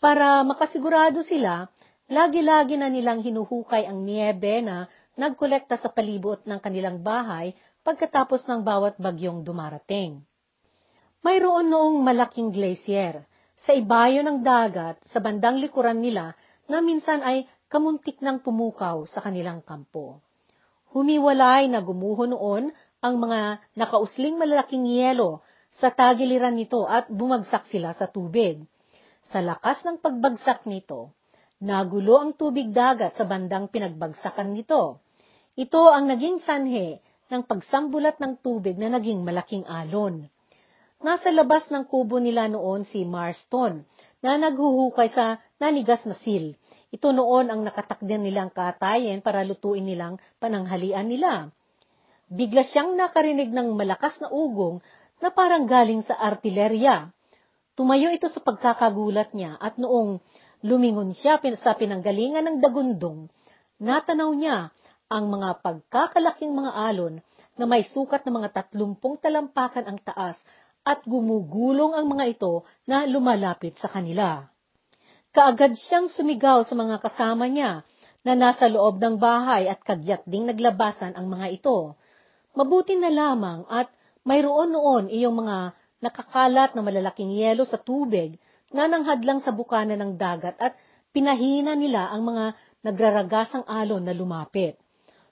Para 0.00 0.40
makasigurado 0.44 1.20
sila, 1.24 1.68
Lagi-lagi 2.10 2.74
na 2.74 2.90
nilang 2.90 3.22
hinuhukay 3.22 3.86
ang 3.86 4.02
niebe 4.02 4.58
na 4.66 4.90
nagkolekta 5.14 5.78
sa 5.78 5.94
palibot 5.94 6.42
ng 6.42 6.58
kanilang 6.58 7.06
bahay 7.06 7.54
pagkatapos 7.86 8.50
ng 8.50 8.66
bawat 8.66 8.98
bagyong 8.98 9.46
dumarating. 9.46 10.18
Mayroon 11.22 11.70
noong 11.70 12.02
malaking 12.02 12.50
glacier 12.50 13.22
sa 13.54 13.78
ibayo 13.78 14.26
ng 14.26 14.42
dagat 14.42 14.98
sa 15.06 15.22
bandang 15.22 15.62
likuran 15.62 16.02
nila 16.02 16.34
na 16.66 16.82
minsan 16.82 17.22
ay 17.22 17.46
kamuntik 17.70 18.18
ng 18.18 18.42
pumukaw 18.42 19.06
sa 19.06 19.22
kanilang 19.22 19.62
kampo. 19.62 20.18
Humiwalay 20.90 21.70
na 21.70 21.78
gumuho 21.78 22.26
noon 22.26 22.74
ang 23.00 23.20
mga 23.20 23.60
nakausling 23.76 24.36
malalaking 24.36 24.88
yelo 24.88 25.44
sa 25.72 25.92
tagiliran 25.92 26.56
nito 26.56 26.84
at 26.84 27.08
bumagsak 27.08 27.68
sila 27.68 27.92
sa 27.96 28.08
tubig. 28.08 28.60
Sa 29.28 29.40
lakas 29.44 29.84
ng 29.84 30.00
pagbagsak 30.00 30.64
nito, 30.68 31.16
Nagulo 31.60 32.16
ang 32.16 32.32
tubig 32.40 32.72
dagat 32.72 33.20
sa 33.20 33.28
bandang 33.28 33.68
pinagbagsakan 33.68 34.56
nito. 34.56 35.04
Ito 35.60 35.92
ang 35.92 36.08
naging 36.08 36.40
sanhe 36.40 37.04
ng 37.28 37.44
pagsambulat 37.44 38.16
ng 38.16 38.40
tubig 38.40 38.80
na 38.80 38.88
naging 38.88 39.20
malaking 39.20 39.68
alon. 39.68 40.24
Nasa 41.04 41.28
labas 41.28 41.68
ng 41.68 41.84
kubo 41.84 42.16
nila 42.16 42.48
noon 42.48 42.88
si 42.88 43.04
Marston 43.04 43.84
na 44.24 44.40
naghuhukay 44.40 45.12
sa 45.12 45.36
nanigas 45.60 46.08
na 46.08 46.16
sil. 46.16 46.56
Ito 46.96 47.12
noon 47.12 47.52
ang 47.52 47.60
nakatakden 47.60 48.24
nilang 48.24 48.48
katayen 48.56 49.20
para 49.20 49.44
lutuin 49.44 49.84
nilang 49.84 50.16
pananghalian 50.40 51.12
nila. 51.12 51.52
Bigla 52.30 52.62
siyang 52.70 52.94
nakarinig 52.94 53.50
ng 53.50 53.74
malakas 53.74 54.22
na 54.22 54.30
ugong 54.30 54.78
na 55.18 55.34
parang 55.34 55.66
galing 55.66 56.06
sa 56.06 56.14
artilerya. 56.14 57.10
Tumayo 57.74 58.08
ito 58.14 58.30
sa 58.30 58.38
pagkakagulat 58.38 59.34
niya 59.34 59.58
at 59.58 59.76
noong 59.76 60.22
Lumingon 60.60 61.16
siya 61.16 61.40
sa 61.56 61.72
pinanggalingan 61.72 62.44
ng 62.44 62.56
dagundong. 62.60 63.32
Natanaw 63.80 64.28
niya 64.36 64.68
ang 65.08 65.32
mga 65.32 65.64
pagkakalaking 65.64 66.52
mga 66.52 66.72
alon 66.76 67.24
na 67.56 67.64
may 67.64 67.80
sukat 67.88 68.28
na 68.28 68.32
mga 68.44 68.48
tatlumpong 68.52 69.16
talampakan 69.24 69.88
ang 69.88 69.98
taas 70.04 70.36
at 70.84 71.00
gumugulong 71.08 71.96
ang 71.96 72.12
mga 72.12 72.36
ito 72.36 72.68
na 72.84 73.08
lumalapit 73.08 73.80
sa 73.80 73.88
kanila. 73.88 74.44
Kaagad 75.32 75.80
siyang 75.80 76.12
sumigaw 76.12 76.60
sa 76.68 76.76
mga 76.76 77.00
kasama 77.00 77.48
niya 77.48 77.80
na 78.20 78.36
nasa 78.36 78.68
loob 78.68 79.00
ng 79.00 79.16
bahay 79.16 79.64
at 79.64 79.80
kagyat 79.80 80.28
ding 80.28 80.44
naglabasan 80.44 81.16
ang 81.16 81.32
mga 81.32 81.56
ito. 81.56 81.96
Mabuti 82.50 82.98
na 82.98 83.10
lamang 83.10 83.62
at 83.70 83.86
mayroon 84.26 84.74
noon 84.74 85.04
iyong 85.06 85.36
mga 85.38 85.58
nakakalat 86.02 86.74
na 86.74 86.82
malalaking 86.82 87.30
yelo 87.36 87.62
sa 87.62 87.78
tubig 87.78 88.40
na 88.74 88.90
nanghadlang 88.90 89.38
sa 89.38 89.54
bukana 89.54 89.94
ng 89.94 90.18
dagat 90.18 90.58
at 90.58 90.74
pinahina 91.14 91.78
nila 91.78 92.10
ang 92.10 92.26
mga 92.26 92.44
nagraragasang 92.86 93.66
alon 93.68 94.02
na 94.02 94.14
lumapit. 94.16 94.80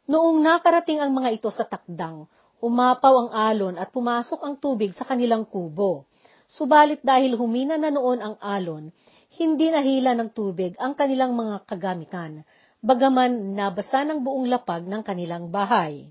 Noong 0.08 0.40
nakarating 0.40 1.00
ang 1.02 1.12
mga 1.12 1.40
ito 1.40 1.50
sa 1.50 1.64
takdang, 1.66 2.28
umapaw 2.62 3.28
ang 3.28 3.30
alon 3.34 3.74
at 3.76 3.92
pumasok 3.92 4.40
ang 4.44 4.54
tubig 4.58 4.94
sa 4.94 5.04
kanilang 5.04 5.46
kubo. 5.46 6.08
Subalit 6.48 7.04
dahil 7.04 7.36
humina 7.36 7.76
na 7.76 7.92
noon 7.92 8.24
ang 8.24 8.36
alon, 8.40 8.88
hindi 9.36 9.68
nahila 9.68 10.16
ng 10.16 10.32
tubig 10.32 10.72
ang 10.80 10.96
kanilang 10.96 11.36
mga 11.36 11.68
kagamitan, 11.68 12.42
bagaman 12.80 13.52
nabasa 13.52 14.02
ng 14.08 14.24
buong 14.24 14.48
lapag 14.48 14.88
ng 14.88 15.02
kanilang 15.04 15.52
bahay. 15.52 16.08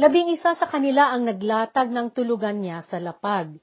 Labing 0.00 0.32
isa 0.32 0.56
sa 0.56 0.64
kanila 0.64 1.12
ang 1.12 1.28
naglatag 1.28 1.92
ng 1.92 2.16
tulugan 2.16 2.64
niya 2.64 2.80
sa 2.88 2.96
lapag, 2.96 3.60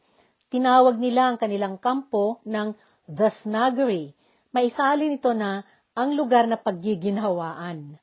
Tinawag 0.47 0.95
nila 0.95 1.33
ang 1.33 1.37
kanilang 1.41 1.75
kampo 1.75 2.39
ng 2.47 2.71
The 3.03 3.33
Snuggery. 3.43 4.15
Maisalin 4.55 5.19
ito 5.19 5.35
na 5.35 5.67
ang 5.91 6.15
lugar 6.15 6.47
na 6.47 6.55
paggiginhawaan. 6.55 7.99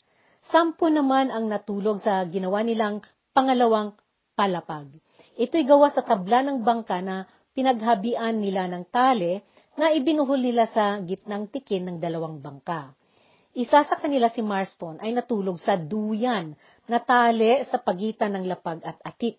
Sampu 0.53 0.93
naman 0.93 1.33
ang 1.33 1.49
natulog 1.49 2.05
sa 2.05 2.21
ginawa 2.29 2.61
nilang 2.61 3.01
pangalawang 3.33 3.97
palapag. 4.37 4.93
Ito'y 5.41 5.65
gawa 5.65 5.89
sa 5.89 6.05
tabla 6.05 6.45
ng 6.45 6.61
bangka 6.61 7.01
na 7.01 7.25
pinaghabian 7.57 8.45
nila 8.45 8.69
ng 8.69 8.93
tale 8.93 9.49
na 9.81 9.89
ibinuhol 9.97 10.45
nila 10.45 10.69
sa 10.69 11.01
gitnang 11.01 11.49
tikin 11.49 11.89
ng 11.89 11.97
dalawang 11.97 12.45
bangka. 12.45 12.93
Isa 13.55 13.87
sa 13.87 13.95
kanila 14.03 14.27
si 14.35 14.43
Marston 14.43 14.99
ay 14.99 15.15
natulog 15.15 15.63
sa 15.63 15.79
duyan 15.79 16.59
na 16.91 16.99
tale 16.99 17.63
sa 17.71 17.79
pagitan 17.79 18.35
ng 18.35 18.51
lapag 18.51 18.83
at 18.83 18.99
atik. 19.07 19.39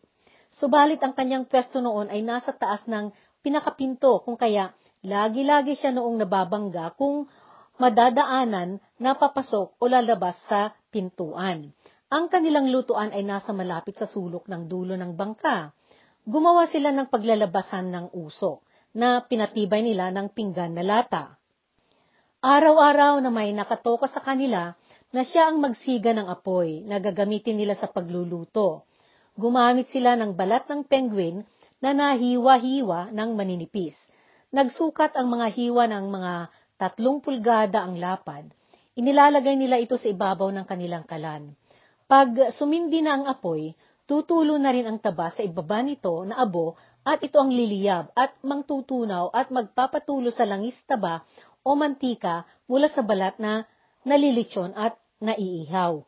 Subalit 0.55 1.03
ang 1.03 1.11
kanyang 1.11 1.51
pwesto 1.51 1.83
noon 1.83 2.07
ay 2.07 2.23
nasa 2.23 2.55
taas 2.55 2.87
ng 2.87 3.11
pinakapinto 3.43 4.23
kung 4.23 4.39
kaya 4.39 4.71
lagi-lagi 5.03 5.75
siya 5.75 5.91
noong 5.91 6.23
nababangga 6.23 6.95
kung 6.95 7.27
madadaanan 7.75 8.79
na 9.03 9.19
papasok 9.19 9.75
o 9.75 9.83
lalabas 9.83 10.39
sa 10.47 10.71
pintuan. 10.95 11.75
Ang 12.07 12.31
kanilang 12.31 12.71
lutuan 12.71 13.11
ay 13.11 13.27
nasa 13.27 13.51
malapit 13.51 13.99
sa 13.99 14.07
sulok 14.07 14.47
ng 14.47 14.71
dulo 14.71 14.95
ng 14.95 15.11
bangka. 15.11 15.75
Gumawa 16.23 16.71
sila 16.71 16.95
ng 16.95 17.11
paglalabasan 17.11 17.91
ng 17.91 18.05
usok 18.15 18.63
na 18.95 19.19
pinatibay 19.27 19.83
nila 19.83 20.07
ng 20.15 20.31
pinggan 20.31 20.71
na 20.71 20.87
lata. 20.87 21.35
Araw-araw 22.45 23.25
na 23.25 23.33
may 23.33 23.57
nakatoka 23.57 24.05
sa 24.05 24.21
kanila 24.21 24.77
na 25.09 25.25
siya 25.25 25.49
ang 25.49 25.65
magsiga 25.65 26.13
ng 26.13 26.29
apoy 26.29 26.85
na 26.85 27.01
gagamitin 27.01 27.57
nila 27.57 27.73
sa 27.73 27.89
pagluluto. 27.89 28.85
gumamit 29.33 29.89
sila 29.89 30.13
ng 30.13 30.37
balat 30.37 30.69
ng 30.69 30.85
penguin 30.85 31.41
na 31.81 31.97
nahiwa-hiwa 31.97 33.09
ng 33.09 33.29
maninipis. 33.33 33.97
Nagsukat 34.53 35.17
ang 35.17 35.33
mga 35.33 35.57
hiwa 35.57 35.89
ng 35.89 36.05
mga 36.05 36.33
tatlong 36.77 37.17
pulgada 37.17 37.81
ang 37.81 37.97
lapad. 37.97 38.45
Inilalagay 38.93 39.57
nila 39.57 39.81
ito 39.81 39.97
sa 39.97 40.05
ibabaw 40.05 40.53
ng 40.53 40.69
kanilang 40.69 41.01
kalan. 41.01 41.49
Pag 42.05 42.53
sumindi 42.53 43.01
na 43.01 43.17
ang 43.17 43.25
apoy, 43.25 43.73
tutulo 44.05 44.53
na 44.61 44.69
rin 44.69 44.85
ang 44.85 45.01
taba 45.01 45.33
sa 45.33 45.41
ibaba 45.41 45.81
nito 45.81 46.21
na 46.21 46.37
abo 46.37 46.77
at 47.05 47.21
ito 47.21 47.37
ang 47.37 47.53
liliyab 47.53 48.09
at 48.17 48.33
mangtutunaw 48.41 49.29
at 49.29 49.53
magpapatulo 49.53 50.33
sa 50.33 50.43
langis 50.43 50.75
taba 50.89 51.21
o 51.61 51.77
mantika 51.77 52.49
mula 52.65 52.89
sa 52.89 53.05
balat 53.05 53.37
na 53.37 53.61
nalilitsyon 54.01 54.73
at 54.73 54.97
naiihaw. 55.21 56.01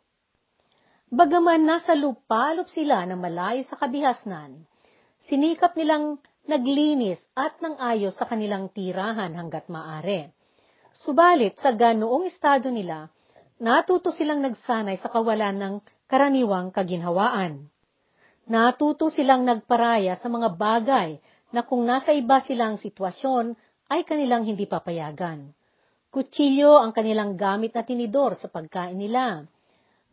Bagaman 1.08 1.64
nasa 1.64 1.96
lupalop 1.96 2.68
sila 2.68 3.06
na 3.08 3.16
malayo 3.16 3.64
sa 3.70 3.80
kabihasnan, 3.80 4.68
sinikap 5.24 5.78
nilang 5.80 6.20
naglinis 6.50 7.22
at 7.38 7.62
ng 7.64 7.80
ayos 7.80 8.18
sa 8.18 8.28
kanilang 8.28 8.68
tirahan 8.74 9.32
hanggat 9.38 9.72
maaari. 9.72 10.28
Subalit 10.92 11.56
sa 11.62 11.72
ganoong 11.78 12.26
estado 12.28 12.74
nila, 12.74 13.08
natuto 13.62 14.10
silang 14.12 14.42
nagsanay 14.42 14.98
sa 14.98 15.14
kawalan 15.14 15.56
ng 15.56 15.76
karaniwang 16.10 16.74
kaginhawaan. 16.74 17.70
Natuto 18.48 19.12
silang 19.12 19.44
nagparaya 19.44 20.16
sa 20.16 20.32
mga 20.32 20.56
bagay 20.56 21.20
na 21.52 21.68
kung 21.68 21.84
nasa 21.84 22.16
iba 22.16 22.40
silang 22.40 22.80
sitwasyon 22.80 23.52
ay 23.92 24.08
kanilang 24.08 24.48
hindi 24.48 24.64
papayagan. 24.64 25.52
Kutsilyo 26.08 26.80
ang 26.80 26.96
kanilang 26.96 27.36
gamit 27.36 27.76
na 27.76 27.84
tinidor 27.84 28.40
sa 28.40 28.48
pagkain 28.48 28.96
nila. 28.96 29.44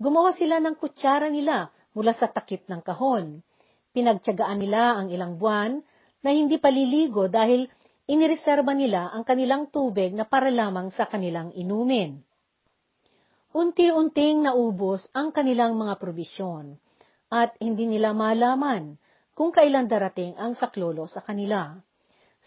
Gumawa 0.02 0.34
sila 0.34 0.58
ng 0.58 0.74
kutsara 0.74 1.30
nila 1.30 1.70
mula 1.94 2.10
sa 2.10 2.26
takip 2.26 2.66
ng 2.66 2.82
kahon. 2.82 3.38
Pinagtyagaan 3.94 4.58
nila 4.58 4.98
ang 4.98 5.14
ilang 5.14 5.38
buwan 5.38 5.78
na 6.26 6.34
hindi 6.34 6.58
paliligo 6.58 7.30
dahil 7.30 7.70
inireserba 8.10 8.74
nila 8.74 9.14
ang 9.14 9.22
kanilang 9.22 9.70
tubig 9.70 10.10
na 10.10 10.26
para 10.26 10.50
lamang 10.50 10.90
sa 10.90 11.06
kanilang 11.06 11.54
inumin. 11.54 12.18
Unti-unting 13.54 14.42
naubos 14.42 15.06
ang 15.14 15.30
kanilang 15.30 15.78
mga 15.78 16.02
probisyon 16.02 16.82
at 17.34 17.58
hindi 17.58 17.90
nila 17.90 18.14
malaman 18.14 18.94
kung 19.34 19.50
kailan 19.50 19.90
darating 19.90 20.38
ang 20.38 20.54
saklolo 20.54 21.10
sa 21.10 21.18
kanila. 21.18 21.74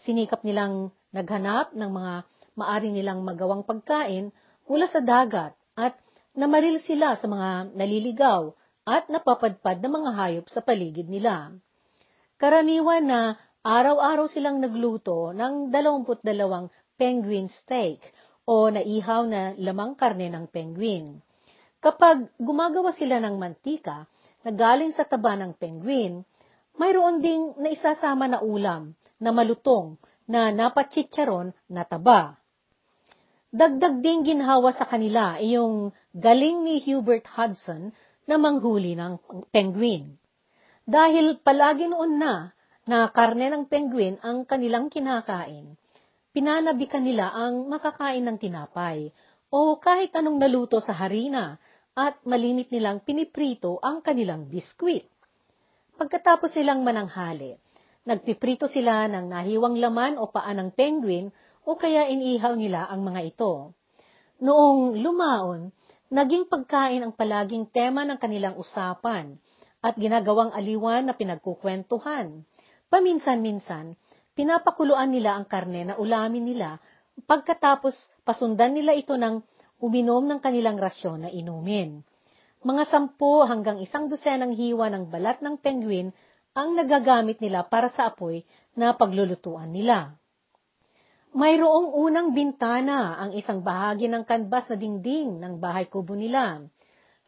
Sinikap 0.00 0.40
nilang 0.48 0.88
naghanap 1.12 1.76
ng 1.76 1.90
mga 1.92 2.14
maaring 2.56 2.96
nilang 2.96 3.20
magawang 3.20 3.68
pagkain 3.68 4.32
mula 4.64 4.88
sa 4.88 5.04
dagat 5.04 5.52
at 5.76 6.00
namaril 6.32 6.80
sila 6.80 7.20
sa 7.20 7.28
mga 7.28 7.76
naliligaw 7.76 8.48
at 8.88 9.12
napapadpad 9.12 9.84
na 9.84 9.90
mga 9.92 10.10
hayop 10.16 10.46
sa 10.48 10.64
paligid 10.64 11.12
nila. 11.12 11.52
Karaniwan 12.40 13.04
na 13.04 13.20
araw-araw 13.60 14.32
silang 14.32 14.64
nagluto 14.64 15.36
ng 15.36 15.68
22 15.68 16.24
penguin 16.96 17.52
steak 17.52 18.00
o 18.48 18.72
naihaw 18.72 19.28
na 19.28 19.52
lamang 19.60 19.92
karne 19.92 20.32
ng 20.32 20.48
penguin. 20.48 21.20
Kapag 21.78 22.32
gumagawa 22.40 22.96
sila 22.96 23.20
ng 23.20 23.36
mantika, 23.36 24.08
na 24.46 24.50
galing 24.54 24.94
sa 24.94 25.06
taba 25.08 25.34
ng 25.34 25.56
penguin, 25.58 26.22
mayroon 26.78 27.18
ding 27.18 27.58
naisasama 27.58 28.30
na 28.30 28.38
ulam 28.38 28.94
na 29.18 29.34
malutong 29.34 29.98
na 30.30 30.54
napatsitsaron 30.54 31.50
na 31.66 31.82
taba. 31.82 32.38
Dagdag 33.48 34.04
ding 34.04 34.28
ginhawa 34.28 34.76
sa 34.76 34.84
kanila 34.84 35.40
yung 35.40 35.90
galing 36.12 36.68
ni 36.68 36.84
Hubert 36.84 37.24
Hudson 37.32 37.96
na 38.28 38.36
manghuli 38.36 38.92
ng 38.92 39.16
penguin. 39.48 40.20
Dahil 40.84 41.40
palagi 41.40 41.88
noon 41.88 42.20
na 42.20 42.52
na 42.88 43.08
karne 43.08 43.48
ng 43.52 43.64
penguin 43.68 44.20
ang 44.20 44.44
kanilang 44.44 44.92
kinakain, 44.92 45.76
pinanabikan 46.32 47.04
nila 47.04 47.32
ang 47.32 47.68
makakain 47.68 48.24
ng 48.24 48.36
tinapay 48.36 49.12
o 49.48 49.80
kahit 49.80 50.12
anong 50.12 50.36
naluto 50.36 50.80
sa 50.84 50.92
harina 50.92 51.56
at 51.98 52.22
malinit 52.22 52.70
nilang 52.70 53.02
piniprito 53.02 53.82
ang 53.82 53.98
kanilang 54.06 54.46
biskwit. 54.46 55.10
Pagkatapos 55.98 56.54
silang 56.54 56.86
mananghali, 56.86 57.58
nagpiprito 58.06 58.70
sila 58.70 59.10
ng 59.10 59.26
nahiwang 59.26 59.74
laman 59.82 60.14
o 60.14 60.30
paa 60.30 60.54
ng 60.54 60.70
penguin 60.78 61.34
o 61.66 61.74
kaya 61.74 62.06
inihaw 62.06 62.54
nila 62.54 62.86
ang 62.86 63.02
mga 63.02 63.34
ito. 63.34 63.74
Noong 64.38 65.02
lumaon, 65.02 65.74
naging 66.14 66.46
pagkain 66.46 67.02
ang 67.02 67.10
palaging 67.18 67.66
tema 67.74 68.06
ng 68.06 68.22
kanilang 68.22 68.54
usapan 68.54 69.34
at 69.82 69.98
ginagawang 69.98 70.54
aliwan 70.54 71.10
na 71.10 71.18
pinagkukwentuhan. 71.18 72.46
Paminsan-minsan, 72.86 73.98
pinapakuluan 74.38 75.10
nila 75.10 75.34
ang 75.34 75.50
karne 75.50 75.82
na 75.82 75.94
ulamin 75.98 76.46
nila 76.46 76.78
pagkatapos 77.26 77.98
pasundan 78.22 78.78
nila 78.78 78.94
ito 78.94 79.18
ng 79.18 79.42
uminom 79.78 80.26
ng 80.26 80.40
kanilang 80.42 80.78
rasyon 80.78 81.26
na 81.26 81.30
inumin. 81.30 82.02
Mga 82.66 82.84
sampu 82.90 83.46
hanggang 83.46 83.78
isang 83.78 84.10
dosenang 84.10 84.50
hiwa 84.50 84.90
ng 84.90 85.06
balat 85.10 85.38
ng 85.38 85.62
penguin 85.62 86.10
ang 86.58 86.74
nagagamit 86.74 87.38
nila 87.38 87.62
para 87.62 87.86
sa 87.86 88.10
apoy 88.10 88.42
na 88.74 88.90
paglulutuan 88.98 89.70
nila. 89.70 90.18
Mayroong 91.38 91.94
unang 91.94 92.34
bintana 92.34 93.14
ang 93.20 93.30
isang 93.36 93.62
bahagi 93.62 94.10
ng 94.10 94.26
kanbas 94.26 94.66
na 94.66 94.76
dingding 94.80 95.38
ng 95.38 95.62
bahay 95.62 95.86
kubo 95.86 96.18
nila. 96.18 96.58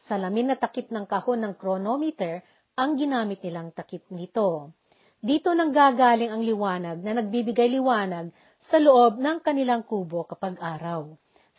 Salamin 0.08 0.50
na 0.50 0.56
takip 0.58 0.90
ng 0.90 1.06
kahon 1.06 1.44
ng 1.46 1.54
chronometer 1.54 2.42
ang 2.74 2.96
ginamit 2.96 3.44
nilang 3.44 3.70
takip 3.70 4.08
nito. 4.10 4.74
Dito 5.20 5.52
nang 5.52 5.68
gagaling 5.68 6.32
ang 6.32 6.40
liwanag 6.40 7.04
na 7.04 7.12
nagbibigay 7.20 7.68
liwanag 7.76 8.32
sa 8.56 8.80
loob 8.80 9.20
ng 9.20 9.44
kanilang 9.44 9.84
kubo 9.84 10.24
kapag 10.24 10.56
araw. 10.56 11.12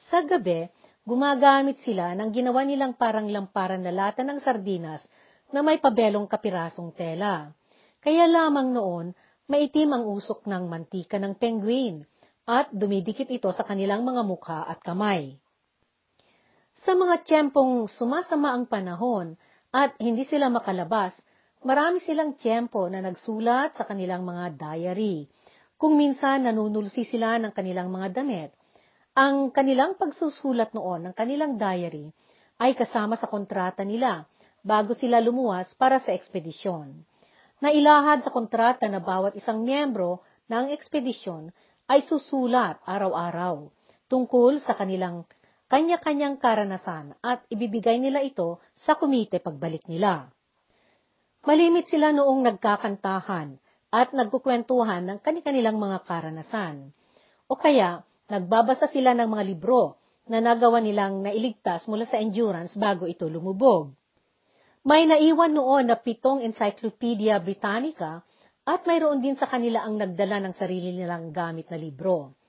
Sa 0.10 0.26
gabi, 0.26 0.66
gumagamit 1.02 1.82
sila 1.82 2.14
ng 2.14 2.30
ginawa 2.30 2.62
nilang 2.62 2.94
parang 2.94 3.26
lamparan 3.26 3.82
na 3.82 3.90
lata 3.90 4.22
ng 4.22 4.38
sardinas 4.42 5.02
na 5.50 5.66
may 5.66 5.82
pabelong 5.82 6.30
kapirasong 6.30 6.94
tela. 6.94 7.52
Kaya 8.02 8.26
lamang 8.30 8.74
noon, 8.74 9.14
maitim 9.50 9.92
ang 9.92 10.08
usok 10.08 10.48
ng 10.48 10.70
mantika 10.70 11.20
ng 11.20 11.36
penguin 11.36 12.06
at 12.48 12.72
dumidikit 12.74 13.30
ito 13.30 13.50
sa 13.54 13.68
kanilang 13.68 14.02
mga 14.02 14.22
mukha 14.26 14.66
at 14.66 14.82
kamay. 14.82 15.38
Sa 16.82 16.98
mga 16.98 17.28
tiyempong 17.28 17.92
sumasama 17.92 18.56
ang 18.56 18.66
panahon 18.66 19.38
at 19.70 19.94
hindi 20.02 20.26
sila 20.26 20.50
makalabas, 20.50 21.14
marami 21.62 22.02
silang 22.02 22.34
tiyempo 22.34 22.90
na 22.90 23.06
nagsulat 23.06 23.78
sa 23.78 23.86
kanilang 23.86 24.26
mga 24.26 24.58
diary. 24.58 25.30
Kung 25.78 25.98
minsan 25.98 26.48
nanunulsi 26.48 27.06
sila 27.06 27.38
ng 27.38 27.54
kanilang 27.54 27.92
mga 27.94 28.24
damit, 28.24 28.56
ang 29.12 29.52
kanilang 29.52 30.00
pagsusulat 30.00 30.72
noon 30.72 31.12
ng 31.12 31.14
kanilang 31.16 31.60
diary 31.60 32.16
ay 32.64 32.72
kasama 32.80 33.20
sa 33.20 33.28
kontrata 33.28 33.84
nila 33.84 34.24
bago 34.64 34.96
sila 34.96 35.20
lumuwas 35.20 35.76
para 35.76 36.00
sa 36.00 36.16
ekspedisyon. 36.16 36.96
Nailahad 37.60 38.24
sa 38.24 38.32
kontrata 38.32 38.88
na 38.88 39.04
bawat 39.04 39.36
isang 39.36 39.68
miyembro 39.68 40.24
ng 40.48 40.72
ekspedisyon 40.72 41.52
ay 41.92 42.08
susulat 42.08 42.80
araw-araw 42.88 43.68
tungkol 44.08 44.64
sa 44.64 44.80
kanilang 44.80 45.28
kanya-kanyang 45.68 46.40
karanasan 46.40 47.16
at 47.20 47.44
ibibigay 47.52 48.00
nila 48.00 48.24
ito 48.24 48.64
sa 48.80 48.96
komite 48.96 49.44
pagbalik 49.44 49.88
nila. 49.92 50.32
Malimit 51.44 51.92
sila 51.92 52.16
noong 52.16 52.48
nagkakantahan 52.48 53.60
at 53.92 54.16
nagkukwentuhan 54.16 55.04
ng 55.04 55.20
kanilang 55.20 55.76
mga 55.76 56.08
karanasan. 56.08 56.96
O 57.52 57.60
kaya, 57.60 58.08
Nagbabasa 58.32 58.88
sila 58.88 59.12
ng 59.12 59.28
mga 59.28 59.44
libro 59.44 60.00
na 60.32 60.40
nagawa 60.40 60.80
nilang 60.80 61.20
nailigtas 61.20 61.84
mula 61.92 62.08
sa 62.08 62.16
endurance 62.16 62.80
bago 62.80 63.04
ito 63.04 63.28
lumubog. 63.28 63.92
May 64.88 65.04
naiwan 65.04 65.52
noon 65.52 65.92
na 65.92 66.00
pitong 66.00 66.40
Encyclopedia 66.40 67.36
Britannica 67.44 68.24
at 68.64 68.88
mayroon 68.88 69.20
din 69.20 69.36
sa 69.36 69.52
kanila 69.52 69.84
ang 69.84 70.00
nagdala 70.00 70.40
ng 70.48 70.54
sarili 70.56 70.96
nilang 70.96 71.36
gamit 71.36 71.68
na 71.68 71.76
libro. 71.76 72.40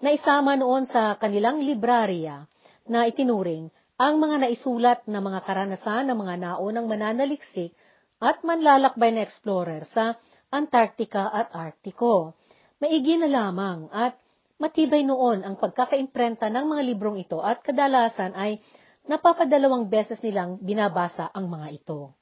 Naisama 0.00 0.56
noon 0.56 0.88
sa 0.88 1.20
kanilang 1.20 1.60
librarya 1.60 2.48
na 2.88 3.04
itinuring 3.04 3.68
ang 4.00 4.16
mga 4.16 4.48
naisulat 4.48 5.04
na 5.12 5.20
mga 5.20 5.44
karanasan 5.44 6.08
ng 6.08 6.16
mga 6.16 6.34
naunang 6.40 6.88
mananaliksik 6.88 7.76
at 8.16 8.40
manlalakbay 8.48 9.12
na 9.12 9.28
explorer 9.28 9.84
sa 9.92 10.16
Antarctica 10.48 11.28
at 11.28 11.52
Arctico. 11.52 12.32
Maigi 12.80 13.20
na 13.20 13.28
lamang 13.28 13.92
at 13.92 14.16
matibay 14.58 15.06
noon 15.06 15.46
ang 15.46 15.54
pagkakaimprenta 15.54 16.50
ng 16.50 16.66
mga 16.66 16.82
librong 16.82 17.18
ito 17.18 17.38
at 17.38 17.62
kadalasan 17.62 18.34
ay 18.34 18.58
napapadalawang 19.08 19.88
beses 19.88 20.20
nilang 20.20 20.60
binabasa 20.60 21.30
ang 21.32 21.48
mga 21.48 21.68
ito. 21.78 22.12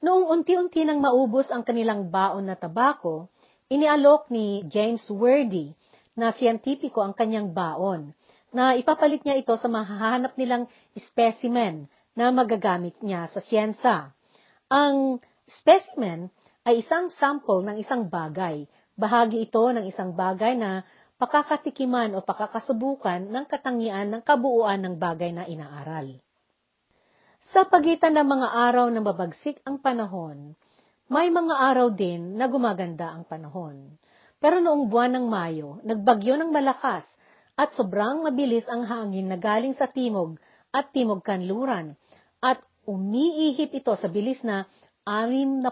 Noong 0.00 0.32
unti-unti 0.32 0.84
nang 0.84 1.02
maubos 1.02 1.52
ang 1.52 1.60
kanilang 1.60 2.08
baon 2.08 2.48
na 2.48 2.56
tabako, 2.56 3.28
inialok 3.68 4.32
ni 4.32 4.64
James 4.64 5.04
Wordy 5.12 5.76
na 6.16 6.32
siyentipiko 6.32 7.04
ang 7.04 7.12
kanyang 7.12 7.52
baon 7.52 8.16
na 8.50 8.74
ipapalit 8.74 9.22
niya 9.22 9.38
ito 9.38 9.54
sa 9.60 9.68
mahahanap 9.68 10.34
nilang 10.40 10.66
specimen 10.96 11.86
na 12.16 12.34
magagamit 12.34 12.98
niya 13.04 13.30
sa 13.30 13.38
siyensa. 13.38 14.10
Ang 14.72 15.22
specimen 15.46 16.32
ay 16.66 16.82
isang 16.82 17.08
sample 17.12 17.62
ng 17.64 17.76
isang 17.80 18.10
bagay. 18.10 18.66
Bahagi 19.00 19.48
ito 19.48 19.64
ng 19.64 19.88
isang 19.88 20.12
bagay 20.12 20.60
na 20.60 20.84
pakakatikiman 21.16 22.12
o 22.12 22.20
pakakasubukan 22.20 23.32
ng 23.32 23.44
katangian 23.48 24.12
ng 24.12 24.20
kabuuan 24.20 24.76
ng 24.84 25.00
bagay 25.00 25.32
na 25.32 25.48
inaaral. 25.48 26.20
Sa 27.48 27.64
pagitan 27.64 28.12
ng 28.20 28.28
mga 28.28 28.48
araw 28.52 28.92
na 28.92 29.00
mabagsik 29.00 29.64
ang 29.64 29.80
panahon, 29.80 30.52
may 31.08 31.32
mga 31.32 31.54
araw 31.72 31.88
din 31.88 32.36
na 32.36 32.44
gumaganda 32.44 33.08
ang 33.08 33.24
panahon. 33.24 33.96
Pero 34.36 34.60
noong 34.60 34.92
buwan 34.92 35.16
ng 35.16 35.26
Mayo, 35.32 35.80
nagbagyo 35.80 36.36
ng 36.36 36.52
malakas 36.52 37.08
at 37.56 37.72
sobrang 37.72 38.20
mabilis 38.20 38.68
ang 38.68 38.84
hangin 38.84 39.32
na 39.32 39.40
galing 39.40 39.72
sa 39.72 39.88
timog 39.88 40.36
at 40.76 40.92
timog 40.92 41.24
kanluran 41.24 41.96
at 42.44 42.60
umiihip 42.84 43.72
ito 43.72 43.96
sa 43.96 44.12
bilis 44.12 44.44
na 44.44 44.68
69 45.08 45.64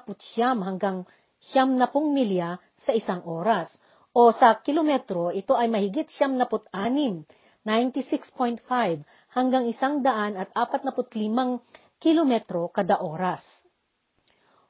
hanggang 0.65 1.05
70 1.53 1.89
milya 2.13 2.61
sa 2.77 2.93
isang 2.93 3.25
oras 3.25 3.73
o 4.13 4.35
sa 4.35 4.59
kilometro, 4.61 5.31
ito 5.31 5.55
ay 5.55 5.71
mahigit 5.71 6.09
siyam 6.13 6.35
naput 6.35 6.67
anim, 6.75 7.23
96.5 7.63 8.65
hanggang 9.37 9.65
isang 9.69 10.01
daan 10.01 10.35
at 10.35 10.49
apat 10.57 10.83
naput 10.83 11.09
limang 11.15 11.61
kilometro 12.01 12.73
kada 12.73 12.99
oras. 12.99 13.45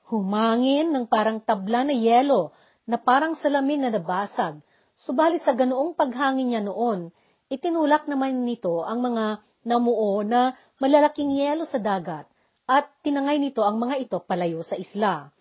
Humangin 0.09 0.93
ng 0.93 1.05
parang 1.07 1.39
tabla 1.41 1.85
na 1.85 1.95
yelo 1.95 2.57
na 2.89 2.97
parang 2.97 3.37
salamin 3.37 3.87
na 3.87 3.91
nabasag, 3.93 4.61
subalit 4.97 5.45
sa 5.45 5.53
ganoong 5.53 5.93
paghangin 5.95 6.53
niya 6.53 6.63
noon, 6.65 7.13
itinulak 7.53 8.09
naman 8.09 8.45
nito 8.45 8.83
ang 8.85 9.05
mga 9.05 9.45
namuo 9.69 10.25
na 10.25 10.57
malalaking 10.81 11.37
yelo 11.37 11.69
sa 11.69 11.77
dagat 11.77 12.25
at 12.69 12.89
tinangay 13.05 13.37
nito 13.41 13.65
ang 13.65 13.77
mga 13.81 13.97
ito 14.01 14.17
palayo 14.25 14.65
sa 14.65 14.77
isla. 14.77 15.33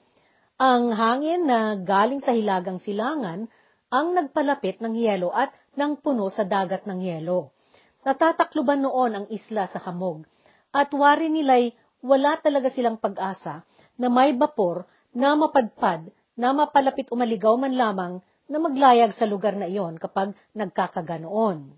Ang 0.57 0.89
hangin 0.89 1.45
na 1.45 1.77
galing 1.77 2.17
sa 2.17 2.33
hilagang 2.33 2.81
silangan 2.81 3.45
ang 3.93 4.07
nagpalapit 4.17 4.81
ng 4.81 4.97
yelo 4.97 5.29
at 5.29 5.53
ng 5.77 6.01
puno 6.01 6.33
sa 6.33 6.49
dagat 6.49 6.89
ng 6.89 6.97
yelo. 6.97 7.53
Natatakluban 8.01 8.81
noon 8.81 9.11
ang 9.13 9.25
isla 9.29 9.69
sa 9.69 9.77
hamog, 9.85 10.25
at 10.73 10.89
wari 10.97 11.29
nila'y 11.29 11.77
wala 12.01 12.41
talaga 12.41 12.73
silang 12.73 12.97
pag-asa 12.97 13.61
na 14.01 14.09
may 14.09 14.33
bapor 14.33 14.89
na 15.13 15.37
mapadpad 15.37 16.09
na 16.33 16.57
mapalapit 16.57 17.05
umaligaw 17.13 17.53
man 17.53 17.77
lamang 17.77 18.13
na 18.49 18.57
maglayag 18.57 19.13
sa 19.13 19.29
lugar 19.29 19.53
na 19.53 19.69
iyon 19.69 20.01
kapag 20.01 20.33
nagkakaganoon. 20.57 21.69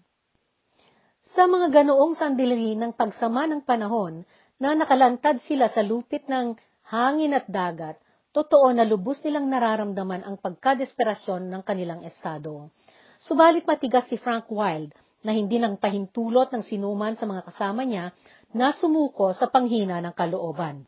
Sa 1.36 1.52
mga 1.52 1.84
ganoong 1.84 2.16
sandali 2.16 2.80
ng 2.80 2.96
pagsama 2.96 3.44
ng 3.44 3.60
panahon 3.68 4.24
na 4.56 4.72
nakalantad 4.72 5.44
sila 5.44 5.68
sa 5.68 5.84
lupit 5.84 6.24
ng 6.32 6.56
hangin 6.88 7.36
at 7.36 7.44
dagat, 7.52 8.00
Totoo 8.30 8.70
na 8.78 8.86
lubos 8.86 9.18
nilang 9.26 9.50
nararamdaman 9.50 10.22
ang 10.22 10.38
pagkadesperasyon 10.38 11.50
ng 11.50 11.62
kanilang 11.66 12.06
estado. 12.06 12.70
Subalit 13.18 13.66
matigas 13.66 14.06
si 14.06 14.22
Frank 14.22 14.46
Wilde 14.54 14.94
na 15.26 15.34
hindi 15.34 15.58
nang 15.58 15.82
pahintulot 15.82 16.54
ng 16.54 16.62
sinuman 16.62 17.18
sa 17.18 17.26
mga 17.26 17.50
kasama 17.50 17.82
niya 17.90 18.14
na 18.54 18.70
sumuko 18.70 19.34
sa 19.34 19.50
panghina 19.50 19.98
ng 19.98 20.14
kalooban. 20.14 20.86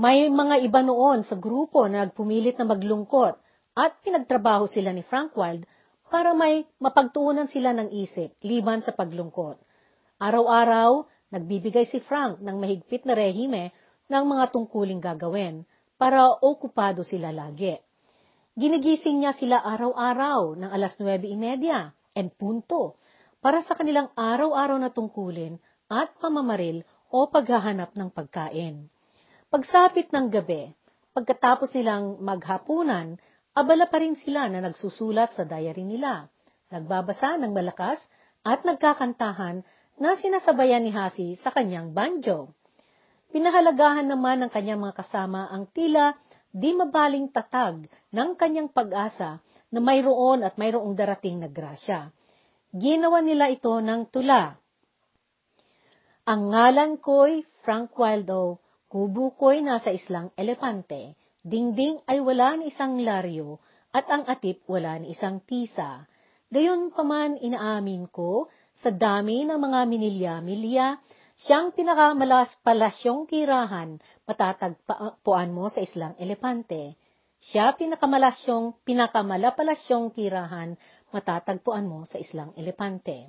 May 0.00 0.32
mga 0.32 0.64
iba 0.64 0.80
noon 0.80 1.28
sa 1.28 1.36
grupo 1.36 1.84
na 1.92 2.08
nagpumilit 2.08 2.56
na 2.56 2.72
maglungkot 2.72 3.36
at 3.76 4.00
pinagtrabaho 4.00 4.64
sila 4.64 4.96
ni 4.96 5.04
Frank 5.04 5.36
Wilde 5.36 5.68
para 6.08 6.32
may 6.32 6.64
mapagtuunan 6.80 7.52
sila 7.52 7.76
ng 7.76 7.92
isip 7.92 8.32
liban 8.40 8.80
sa 8.80 8.96
paglungkot. 8.96 9.60
Araw-araw, 10.16 11.04
nagbibigay 11.36 11.84
si 11.84 12.00
Frank 12.00 12.40
ng 12.40 12.56
mahigpit 12.56 13.04
na 13.04 13.12
rehime 13.12 13.76
ng 14.08 14.24
mga 14.24 14.56
tungkuling 14.56 15.04
gagawin 15.04 15.68
para 15.96 16.28
okupado 16.40 17.02
sila 17.02 17.32
lagi. 17.32 17.76
Ginigising 18.56 19.20
niya 19.20 19.36
sila 19.36 19.60
araw-araw 19.60 20.56
ng 20.56 20.70
alas 20.72 20.96
9.30 20.96 22.16
and 22.16 22.32
punto 22.40 22.96
para 23.44 23.60
sa 23.60 23.76
kanilang 23.76 24.08
araw-araw 24.16 24.80
na 24.80 24.88
tungkulin 24.88 25.60
at 25.92 26.16
pamamaril 26.16 26.80
o 27.12 27.28
paghahanap 27.28 27.92
ng 27.92 28.08
pagkain. 28.12 28.88
Pagsapit 29.52 30.10
ng 30.10 30.32
gabi, 30.32 30.72
pagkatapos 31.12 31.70
nilang 31.76 32.18
maghapunan, 32.18 33.20
abala 33.52 33.86
pa 33.86 34.00
rin 34.02 34.18
sila 34.18 34.48
na 34.50 34.64
nagsusulat 34.64 35.36
sa 35.36 35.44
diary 35.46 35.84
nila, 35.86 36.26
nagbabasa 36.72 37.38
ng 37.40 37.52
malakas 37.54 38.00
at 38.42 38.66
nagkakantahan 38.66 39.62
na 39.96 40.16
sinasabayan 40.18 40.84
ni 40.84 40.92
Hasi 40.92 41.40
sa 41.40 41.52
kanyang 41.54 41.96
banjo. 41.96 42.52
Pinahalagahan 43.34 44.06
naman 44.06 44.46
ng 44.46 44.50
kanyang 44.50 44.80
mga 44.82 45.02
kasama 45.02 45.50
ang 45.50 45.66
tila 45.70 46.14
di 46.56 46.72
mabaling 46.72 47.28
tatag 47.34 47.84
ng 48.14 48.30
kanyang 48.38 48.72
pag-asa 48.72 49.42
na 49.68 49.80
mayroon 49.82 50.46
at 50.46 50.56
mayroong 50.56 50.96
darating 50.96 51.42
na 51.42 51.50
grasya. 51.50 52.14
Ginawa 52.72 53.20
nila 53.20 53.52
ito 53.52 53.76
ng 53.76 54.08
tula. 54.08 54.56
Ang 56.26 56.50
ngalan 56.50 56.98
ko'y 56.98 57.46
Frank 57.62 57.94
Wildo, 57.94 58.58
kubo 58.90 59.34
ko'y 59.36 59.62
nasa 59.62 59.94
islang 59.94 60.34
elepante, 60.34 61.14
dingding 61.42 62.02
ay 62.10 62.18
wala 62.18 62.58
ni 62.58 62.74
isang 62.74 62.98
laryo, 62.98 63.62
at 63.94 64.10
ang 64.10 64.26
atip 64.26 64.66
wala 64.66 64.98
ni 64.98 65.14
isang 65.14 65.42
tisa. 65.46 66.02
Gayon 66.50 66.90
paman 66.90 67.38
inaamin 67.38 68.10
ko, 68.10 68.50
sa 68.76 68.90
dami 68.90 69.46
ng 69.46 69.56
mga 69.56 69.80
minilya-milya, 69.88 70.86
Siyang 71.36 71.76
pinakamalas 71.76 72.56
palasyong 72.64 73.28
tirahan, 73.28 74.00
matatagpuan 74.24 75.52
mo 75.52 75.68
sa 75.68 75.84
islang 75.84 76.16
elepante. 76.16 76.96
Siya 77.44 77.76
pinakamalasyong, 77.76 78.80
pinakamalapasyong 78.88 80.16
tirahan, 80.16 80.80
matatagpuan 81.12 81.84
mo 81.84 82.08
sa 82.08 82.16
islang 82.16 82.56
elepante. 82.56 83.28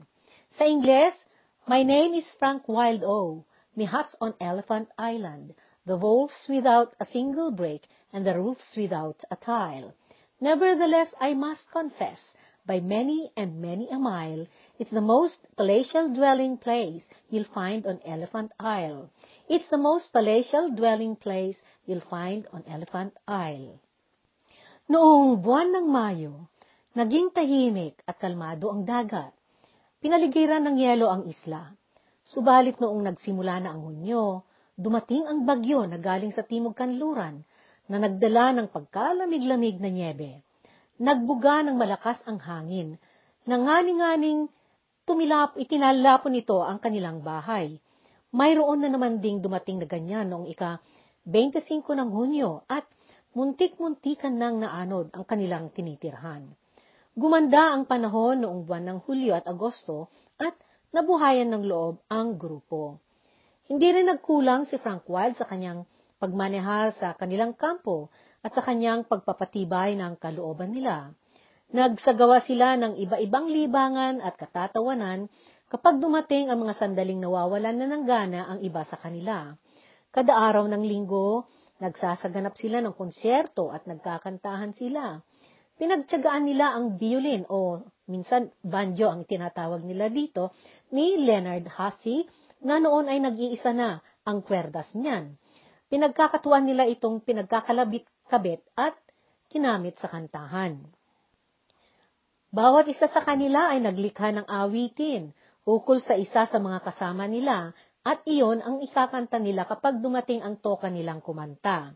Sa 0.55 0.63
Ingles, 0.63 1.19
My 1.67 1.83
name 1.83 2.15
is 2.15 2.23
Frank 2.39 2.63
Wild 2.71 3.03
O. 3.03 3.43
Me 3.75 3.83
huts 3.83 4.15
on 4.23 4.39
Elephant 4.39 4.87
Island, 4.95 5.51
the 5.83 5.99
walls 5.99 6.47
without 6.47 6.95
a 7.03 7.05
single 7.11 7.51
break, 7.51 7.91
and 8.15 8.23
the 8.23 8.39
roofs 8.39 8.71
without 8.79 9.19
a 9.27 9.35
tile. 9.35 9.91
Nevertheless, 10.39 11.11
I 11.19 11.35
must 11.35 11.67
confess, 11.75 12.23
by 12.63 12.79
many 12.79 13.31
and 13.35 13.59
many 13.59 13.91
a 13.91 13.99
mile. 13.99 14.47
It's 14.77 14.93
the 14.93 15.01
most 15.01 15.41
palatial 15.57 16.13
dwelling 16.13 16.61
place 16.61 17.01
you'll 17.33 17.49
find 17.49 17.81
on 17.89 17.97
Elephant 18.05 18.53
Isle. 18.61 19.09
It's 19.49 19.65
the 19.73 19.81
most 19.81 20.13
palatial 20.13 20.69
dwelling 20.69 21.17
place 21.17 21.57
you'll 21.89 22.05
find 22.05 22.45
on 22.53 22.61
Elephant 22.69 23.17
Isle. 23.25 23.81
Noong 24.85 25.41
buwan 25.41 25.73
ng 25.73 25.87
Mayo, 25.89 26.53
naging 26.93 27.33
tahimik 27.33 28.05
at 28.05 28.21
kalmado 28.21 28.69
ang 28.69 28.85
dagat. 28.85 29.33
Pinaligiran 29.97 30.61
ng 30.69 30.77
yelo 30.77 31.09
ang 31.09 31.25
isla. 31.25 31.73
Subalit 32.21 32.77
noong 32.77 33.01
nagsimula 33.01 33.57
na 33.57 33.73
ang 33.73 33.81
Hunyo, 33.81 34.45
dumating 34.77 35.25
ang 35.25 35.41
bagyo 35.41 35.89
na 35.89 35.97
galing 35.97 36.29
sa 36.29 36.45
Timog 36.45 36.77
Kanluran 36.77 37.41
na 37.89 37.97
nagdala 37.97 38.53
ng 38.53 38.69
pagkalamig-lamig 38.69 39.81
na 39.81 39.89
nyebe. 39.89 40.45
Nagbuga 41.01 41.65
ng 41.65 41.73
malakas 41.73 42.21
ang 42.29 42.37
hangin. 42.37 43.01
Nanganing-nganing 43.49 44.53
tumilap, 45.07 45.55
itinalapon 45.55 46.35
nito 46.35 46.59
ang 46.59 46.83
kanilang 46.83 47.23
bahay. 47.23 47.79
Mayroon 48.35 48.83
na 48.83 48.91
naman 48.91 49.23
ding 49.23 49.39
dumating 49.39 49.79
na 49.79 49.87
ganyan 49.87 50.27
noong 50.27 50.51
ika 50.51 50.83
25 51.23 51.95
ng 51.95 52.09
Hunyo 52.11 52.67
at 52.67 52.83
muntik-muntikan 53.31 54.35
nang 54.35 54.59
naanod 54.59 55.07
ang 55.15 55.23
kanilang 55.23 55.71
tinitirhan. 55.71 56.51
Gumanda 57.15 57.71
ang 57.71 57.87
panahon 57.87 58.43
noong 58.43 58.67
buwan 58.67 58.83
ng 58.83 58.99
Hulyo 59.07 59.33
at 59.33 59.47
Agosto 59.47 60.11
at 60.37 60.53
nabuhayan 60.91 61.49
ng 61.55 61.63
loob 61.65 62.03
ang 62.11 62.35
grupo. 62.35 62.99
Hindi 63.71 63.89
rin 63.89 64.11
nagkulang 64.11 64.67
si 64.67 64.75
Frank 64.75 65.07
Wild 65.07 65.39
sa 65.39 65.47
kanyang 65.47 65.87
pagmaneha 66.19 66.93
sa 66.93 67.15
kanilang 67.15 67.55
kampo 67.55 68.11
at 68.43 68.53
sa 68.53 68.61
kanyang 68.63 69.07
pagpapatibay 69.07 69.97
ng 69.97 70.19
kalooban 70.19 70.71
nila. 70.71 71.11
Nagsagawa 71.67 72.39
sila 72.47 72.79
ng 72.79 72.95
iba-ibang 72.95 73.51
libangan 73.51 74.23
at 74.23 74.39
katatawanan 74.39 75.27
kapag 75.67 75.99
dumating 75.99 76.47
ang 76.47 76.63
mga 76.63 76.79
sandaling 76.79 77.19
nawawalan 77.19 77.75
na 77.75 77.87
ng 77.91 78.03
gana 78.07 78.47
ang 78.47 78.63
iba 78.63 78.87
sa 78.87 78.95
kanila. 78.95 79.51
Kada 80.07 80.31
araw 80.31 80.63
ng 80.71 80.79
linggo, 80.87 81.43
nagsasaganap 81.83 82.55
sila 82.55 82.79
ng 82.79 82.95
konsyerto 82.95 83.67
at 83.75 83.83
nagkakantahan 83.83 84.71
sila. 84.79 85.19
Pinagtyagaan 85.75 86.47
nila 86.47 86.71
ang 86.71 86.95
violin 86.95 87.43
o 87.51 87.83
minsan 88.07 88.47
banjo 88.63 89.11
ang 89.11 89.27
tinatawag 89.27 89.83
nila 89.83 90.07
dito 90.07 90.55
ni 90.95 91.19
Leonard 91.19 91.67
Hussey 91.67 92.23
na 92.63 92.79
noon 92.79 93.11
ay 93.11 93.19
nag-iisa 93.19 93.75
na 93.75 93.99
ang 94.23 94.39
kwerdas 94.39 94.95
niyan. 94.95 95.35
Pinagkakatuan 95.91 96.63
nila 96.63 96.87
itong 96.87 97.27
pinagkakalabit 97.27 98.07
kabit 98.31 98.63
at 98.79 98.95
kinamit 99.51 99.99
sa 99.99 100.07
kantahan. 100.07 100.96
Bawat 102.47 102.87
isa 102.87 103.11
sa 103.11 103.21
kanila 103.23 103.75
ay 103.75 103.83
naglikha 103.83 104.31
ng 104.31 104.47
awitin 104.47 105.35
ukol 105.67 105.99
sa 105.99 106.15
isa 106.15 106.47
sa 106.47 106.57
mga 106.57 106.79
kasama 106.79 107.27
nila 107.27 107.75
At 108.07 108.23
iyon 108.23 108.63
ang 108.63 108.79
ikakanta 108.79 109.35
nila 109.35 109.67
kapag 109.67 109.99
dumating 109.99 110.39
ang 110.39 110.63
toka 110.63 110.87
nilang 110.87 111.19
kumanta. 111.19 111.91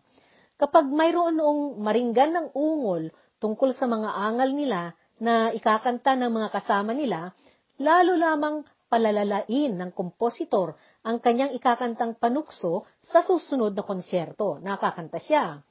Kapag 0.59 0.91
mayroon 0.91 1.39
noong 1.39 1.79
maringgan 1.79 2.35
ng 2.35 2.47
ungol 2.51 3.15
tungkol 3.39 3.71
sa 3.71 3.87
mga 3.87 4.11
angal 4.19 4.51
nila 4.51 4.91
na 5.23 5.55
ikakanta 5.55 6.19
ng 6.19 6.27
mga 6.27 6.49
kasama 6.51 6.91
nila, 6.91 7.31
lalo 7.79 8.19
lamang 8.19 8.67
palalalain 8.91 9.71
ng 9.71 9.95
kompositor 9.95 10.75
ang 11.07 11.23
kanyang 11.23 11.55
ikakantang 11.55 12.19
panukso 12.19 12.83
sa 12.99 13.23
susunod 13.23 13.71
na 13.71 13.87
konsyerto. 13.87 14.59
Nakakanta 14.59 15.15
siya. 15.15 15.63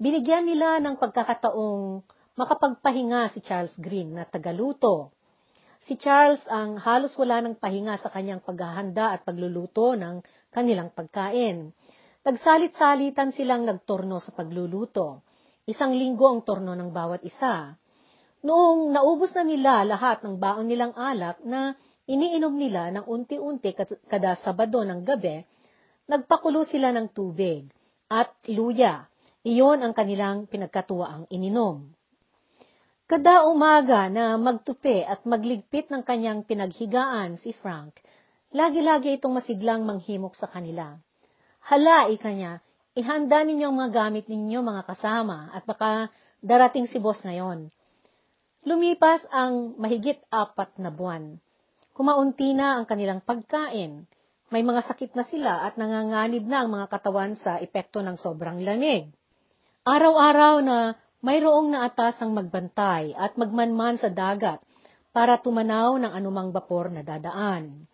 Binigyan 0.00 0.48
nila 0.48 0.80
ng 0.80 0.96
pagkakataong 0.96 2.00
makapagpahinga 2.40 3.28
si 3.36 3.44
Charles 3.44 3.76
Green 3.76 4.16
na 4.16 4.24
tagaluto. 4.24 5.12
Si 5.84 6.00
Charles 6.00 6.40
ang 6.48 6.80
halos 6.80 7.12
wala 7.20 7.44
ng 7.44 7.60
pahinga 7.60 8.00
sa 8.00 8.08
kanyang 8.08 8.40
paghahanda 8.40 9.12
at 9.12 9.28
pagluluto 9.28 9.92
ng 9.92 10.24
kanilang 10.48 10.88
pagkain. 10.92 11.76
Nagsalit-salitan 12.24 13.32
silang 13.36 13.68
nagtorno 13.68 14.20
sa 14.20 14.32
pagluluto. 14.32 15.24
Isang 15.68 15.92
linggo 15.92 16.32
ang 16.32 16.40
torno 16.44 16.72
ng 16.72 16.88
bawat 16.92 17.20
isa. 17.24 17.76
Noong 18.40 18.92
naubos 18.92 19.36
na 19.36 19.44
nila 19.44 19.84
lahat 19.84 20.24
ng 20.24 20.40
baon 20.40 20.64
nilang 20.64 20.96
alak 20.96 21.44
na 21.44 21.76
iniinom 22.08 22.56
nila 22.56 22.88
ng 22.88 23.04
unti-unti 23.04 23.76
kada 24.08 24.36
Sabado 24.40 24.80
ng 24.80 25.04
gabi, 25.04 25.44
nagpakulo 26.08 26.64
sila 26.64 26.88
ng 26.92 27.12
tubig 27.12 27.68
at 28.08 28.32
luya. 28.48 29.08
Iyon 29.44 29.80
ang 29.80 29.96
kanilang 29.96 30.44
pinagkatuwaang 30.48 31.28
ininom. 31.32 31.99
Kada 33.10 33.42
umaga 33.50 34.06
na 34.06 34.38
magtupi 34.38 35.02
at 35.02 35.26
magligpit 35.26 35.90
ng 35.90 36.06
kanyang 36.06 36.46
pinaghigaan 36.46 37.42
si 37.42 37.50
Frank, 37.58 37.98
lagi-lagi 38.54 39.18
itong 39.18 39.34
masiglang 39.34 39.82
manghimok 39.82 40.38
sa 40.38 40.46
kanila. 40.46 40.94
Hala, 41.66 42.06
ika 42.06 42.30
niya, 42.30 42.62
ihanda 42.94 43.42
ninyo 43.42 43.66
ang 43.66 43.76
mga 43.82 43.90
gamit 43.90 44.30
ninyo 44.30 44.62
mga 44.62 44.86
kasama 44.86 45.50
at 45.50 45.66
baka 45.66 46.06
darating 46.38 46.86
si 46.86 47.02
boss 47.02 47.18
ngayon. 47.26 47.74
Lumipas 48.62 49.26
ang 49.34 49.74
mahigit 49.74 50.22
apat 50.30 50.78
na 50.78 50.94
buwan 50.94 51.42
kumaunti 52.00 52.56
na 52.56 52.80
ang 52.80 52.88
kanilang 52.88 53.20
pagkain. 53.20 54.08
May 54.48 54.64
mga 54.64 54.88
sakit 54.88 55.12
na 55.12 55.28
sila 55.28 55.68
at 55.68 55.76
nanganganib 55.76 56.48
na 56.48 56.64
ang 56.64 56.72
mga 56.72 56.88
katawan 56.88 57.36
sa 57.36 57.60
epekto 57.60 58.00
ng 58.00 58.16
sobrang 58.16 58.56
lamig. 58.64 59.12
Araw-araw 59.84 60.64
na 60.64 60.96
mayroong 61.20 61.72
naatasang 61.72 62.32
magbantay 62.32 63.16
at 63.16 63.36
magmanman 63.36 63.96
sa 63.96 64.08
dagat 64.08 64.60
para 65.10 65.40
tumanaw 65.40 65.96
ng 66.00 66.12
anumang 66.12 66.52
bapor 66.52 66.88
na 66.88 67.00
dadaan. 67.00 67.88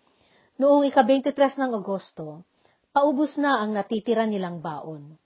Noong 0.57 0.89
ika-23 0.89 1.33
ng 1.61 1.73
Agosto, 1.77 2.45
paubos 2.91 3.37
na 3.37 3.61
ang 3.61 3.77
natitira 3.77 4.25
nilang 4.25 4.65
baon. 4.65 5.17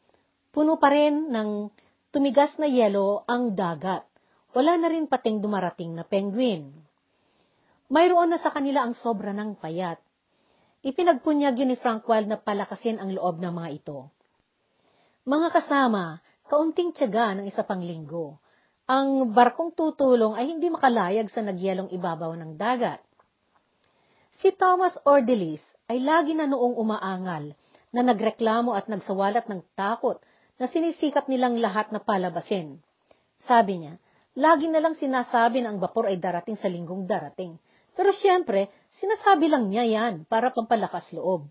Puno 0.51 0.77
pa 0.77 0.91
rin 0.91 1.31
ng 1.31 1.71
tumigas 2.11 2.59
na 2.59 2.67
yelo 2.67 3.23
ang 3.31 3.55
dagat. 3.55 4.03
Wala 4.51 4.75
na 4.81 4.91
rin 4.91 5.07
pating 5.07 5.39
dumarating 5.39 5.95
na 5.95 6.03
penguin 6.03 6.91
mayroon 7.91 8.31
na 8.31 8.39
sa 8.39 8.55
kanila 8.55 8.87
ang 8.87 8.95
sobra 8.95 9.35
ng 9.35 9.59
payat. 9.59 9.99
Ipinagpunyag 10.81 11.59
yun 11.61 11.75
ni 11.75 11.77
Frank 11.77 12.07
Wild 12.09 12.31
na 12.31 12.39
palakasin 12.41 13.03
ang 13.03 13.13
loob 13.13 13.43
ng 13.43 13.53
mga 13.53 13.71
ito. 13.83 14.09
Mga 15.27 15.49
kasama, 15.53 16.23
kaunting 16.51 16.91
tiyaga 16.91 17.39
ng 17.39 17.47
isa 17.47 17.63
pang 17.63 17.79
linggo. 17.79 18.43
Ang 18.91 19.31
barkong 19.31 19.71
tutulong 19.71 20.35
ay 20.35 20.51
hindi 20.51 20.67
makalayag 20.67 21.31
sa 21.31 21.47
nagyelong 21.47 21.95
ibabaw 21.95 22.35
ng 22.35 22.59
dagat. 22.59 22.99
Si 24.35 24.51
Thomas 24.59 24.99
Ordelis 25.07 25.63
ay 25.87 26.03
lagi 26.03 26.35
na 26.35 26.51
noong 26.51 26.75
umaangal 26.75 27.55
na 27.95 28.03
nagreklamo 28.03 28.75
at 28.75 28.91
nagsawalat 28.91 29.47
ng 29.47 29.63
takot 29.79 30.19
na 30.59 30.67
sinisikap 30.67 31.31
nilang 31.31 31.55
lahat 31.63 31.95
na 31.95 32.03
palabasin. 32.03 32.83
Sabi 33.47 33.87
niya, 33.87 33.95
lagi 34.35 34.67
na 34.67 34.83
lang 34.83 34.99
sinasabi 34.99 35.63
na 35.63 35.71
ang 35.71 35.79
bapor 35.79 36.11
ay 36.11 36.19
darating 36.19 36.59
sa 36.59 36.67
linggong 36.67 37.07
darating. 37.07 37.55
Pero 37.95 38.11
siyempre, 38.11 38.75
sinasabi 38.91 39.47
lang 39.47 39.71
niya 39.71 39.87
yan 39.87 40.27
para 40.27 40.51
pampalakas 40.51 41.15
loob. 41.15 41.47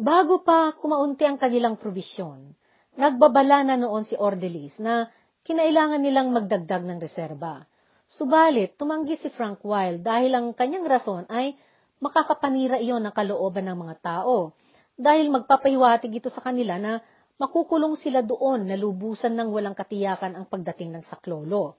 Bago 0.00 0.40
pa 0.40 0.72
kumaunti 0.80 1.28
ang 1.28 1.36
kanilang 1.36 1.76
probisyon, 1.76 2.56
nagbabala 2.98 3.62
na 3.62 3.76
noon 3.78 4.02
si 4.02 4.18
Ordelis 4.18 4.80
na 4.82 5.06
kinailangan 5.46 6.02
nilang 6.02 6.34
magdagdag 6.34 6.82
ng 6.82 6.98
reserba. 6.98 7.62
Subalit, 8.10 8.74
tumanggi 8.74 9.14
si 9.14 9.30
Frank 9.30 9.62
Wilde 9.62 10.02
dahil 10.02 10.34
ang 10.34 10.50
kanyang 10.50 10.86
rason 10.90 11.22
ay 11.30 11.54
makakapanira 12.02 12.82
iyon 12.82 13.06
ng 13.06 13.14
kalooban 13.14 13.70
ng 13.70 13.78
mga 13.78 13.96
tao 14.02 14.58
dahil 14.98 15.30
magpapahiwatig 15.30 16.18
ito 16.18 16.28
sa 16.28 16.42
kanila 16.42 16.76
na 16.76 16.98
makukulong 17.38 17.94
sila 17.94 18.20
doon 18.20 18.66
na 18.66 18.74
lubusan 18.74 19.32
ng 19.38 19.48
walang 19.54 19.78
katiyakan 19.78 20.34
ang 20.34 20.44
pagdating 20.50 20.90
ng 20.92 21.04
saklolo. 21.06 21.78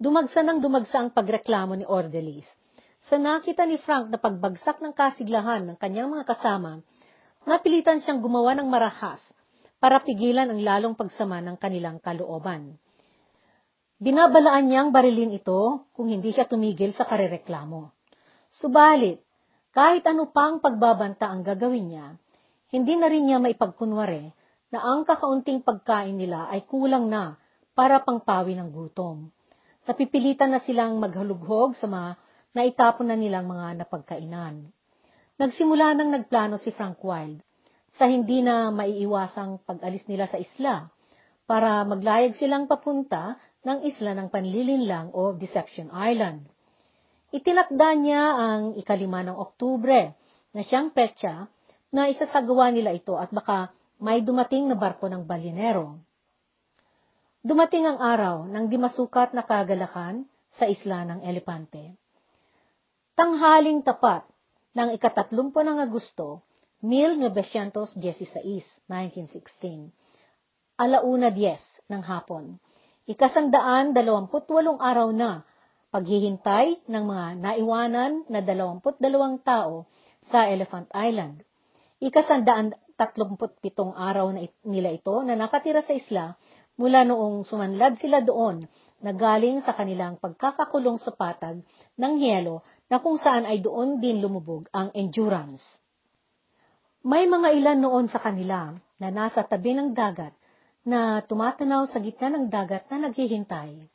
Dumagsa 0.00 0.42
ng 0.42 0.58
dumagsa 0.58 1.00
ang 1.00 1.14
pagreklamo 1.14 1.78
ni 1.78 1.86
Ordelis. 1.86 2.48
Sa 3.00 3.16
nakita 3.16 3.64
ni 3.64 3.80
Frank 3.80 4.12
na 4.12 4.20
pagbagsak 4.20 4.82
ng 4.84 4.92
kasiglahan 4.92 5.64
ng 5.72 5.76
kanyang 5.80 6.12
mga 6.12 6.28
kasama, 6.28 6.84
napilitan 7.48 8.02
siyang 8.04 8.20
gumawa 8.20 8.52
ng 8.58 8.68
marahas 8.68 9.22
para 9.80 10.04
pigilan 10.04 10.46
ang 10.52 10.60
lalong 10.60 10.94
pagsama 10.94 11.40
ng 11.40 11.56
kanilang 11.56 11.98
kalooban. 11.98 12.76
Binabalaan 14.00 14.68
niyang 14.68 14.92
barilin 14.92 15.32
ito 15.32 15.88
kung 15.96 16.12
hindi 16.12 16.32
siya 16.32 16.44
tumigil 16.44 16.92
sa 16.92 17.08
karereklamo. 17.08 17.92
Subalit, 18.52 19.24
kahit 19.72 20.04
ano 20.04 20.28
pang 20.28 20.60
pagbabanta 20.60 21.28
ang 21.28 21.40
gagawin 21.40 21.86
niya, 21.88 22.06
hindi 22.70 22.94
na 22.96 23.08
rin 23.08 23.24
niya 23.28 23.40
maipagkunwari 23.40 24.30
na 24.70 24.78
ang 24.84 25.02
kakaunting 25.02 25.66
pagkain 25.66 26.14
nila 26.14 26.46
ay 26.48 26.64
kulang 26.68 27.10
na 27.10 27.40
para 27.74 28.00
pangpawi 28.04 28.54
ng 28.56 28.70
gutom. 28.70 29.32
Napipilitan 29.88 30.54
na 30.54 30.62
silang 30.62 31.02
maghalughog 31.02 31.74
sa 31.74 31.90
mga 31.90 32.10
na 32.54 32.62
itapon 32.66 33.10
na 33.10 33.16
nilang 33.18 33.46
mga 33.50 33.84
napagkainan. 33.84 34.70
Nagsimula 35.40 35.96
nang 35.96 36.12
nagplano 36.12 36.60
si 36.60 36.70
Frank 36.70 37.00
Wild 37.02 37.42
sa 37.94 38.06
hindi 38.06 38.42
na 38.44 38.70
maiiwasang 38.70 39.66
pag-alis 39.66 40.06
nila 40.06 40.30
sa 40.30 40.38
isla 40.38 40.90
para 41.50 41.82
maglayag 41.82 42.38
silang 42.38 42.70
papunta 42.70 43.34
ng 43.66 43.82
isla 43.82 44.14
ng 44.14 44.30
Panlilinlang 44.30 45.10
o 45.10 45.34
Deception 45.34 45.90
Island. 45.90 46.46
Itinakda 47.34 47.88
niya 47.98 48.22
ang 48.34 48.62
ikalima 48.78 49.22
ng 49.26 49.34
Oktubre 49.34 50.14
na 50.54 50.60
siyang 50.62 50.94
petsa 50.94 51.50
na 51.90 52.06
isasagawa 52.06 52.70
nila 52.70 52.94
ito 52.94 53.18
at 53.18 53.30
baka 53.34 53.74
may 53.98 54.22
dumating 54.22 54.70
na 54.70 54.78
barko 54.78 55.10
ng 55.10 55.26
balinero. 55.26 55.98
Dumating 57.40 57.88
ang 57.88 57.98
araw 57.98 58.36
ng 58.48 58.64
di 58.68 58.76
masukat 58.76 59.32
na 59.34 59.42
kagalakan 59.44 60.28
sa 60.52 60.66
isla 60.66 61.06
ng 61.06 61.20
Elepante. 61.24 61.94
Tanghaling 63.14 63.84
tapat 63.84 64.24
ng 64.74 64.94
ikatatlumpo 64.96 65.60
ng 65.60 65.78
Agosto, 65.82 66.46
1916, 66.80 68.00
1916. 68.88 69.92
Alauna 70.80 71.28
10 71.28 71.92
ng 71.92 72.02
hapon. 72.08 72.56
Ikasandaan 73.04 73.92
dalawamput 73.92 74.48
walong 74.48 74.80
araw 74.80 75.12
na 75.12 75.44
paghihintay 75.92 76.88
ng 76.88 77.04
mga 77.04 77.26
naiwanan 77.36 78.24
na 78.32 78.40
dalawamput 78.40 78.96
dalawang 78.96 79.44
tao 79.44 79.84
sa 80.32 80.48
Elephant 80.48 80.88
Island. 80.96 81.44
Ikasandaan 82.00 82.72
tatlumput 82.96 83.60
pitong 83.60 83.92
araw 83.92 84.32
na 84.32 84.48
nila 84.64 84.88
ito 84.88 85.20
na 85.20 85.36
nakatira 85.36 85.84
sa 85.84 85.92
isla 85.92 86.32
mula 86.80 87.04
noong 87.04 87.44
sumanlad 87.44 88.00
sila 88.00 88.24
doon 88.24 88.64
na 89.04 89.12
galing 89.12 89.60
sa 89.60 89.76
kanilang 89.76 90.16
pagkakakulong 90.16 90.96
sa 90.96 91.12
patag 91.12 91.60
ng 92.00 92.14
yelo 92.16 92.64
na 92.88 93.04
kung 93.04 93.20
saan 93.20 93.44
ay 93.44 93.60
doon 93.60 94.00
din 94.00 94.24
lumubog 94.24 94.64
ang 94.72 94.88
endurance. 94.96 95.60
May 97.00 97.24
mga 97.24 97.56
ilan 97.56 97.78
noon 97.80 98.06
sa 98.12 98.20
kanila 98.20 98.76
na 99.00 99.08
nasa 99.08 99.40
tabi 99.40 99.72
ng 99.72 99.96
dagat 99.96 100.36
na 100.84 101.24
tumatanaw 101.24 101.88
sa 101.88 101.96
gitna 101.96 102.28
ng 102.36 102.52
dagat 102.52 102.92
na 102.92 103.08
naghihintay. 103.08 103.88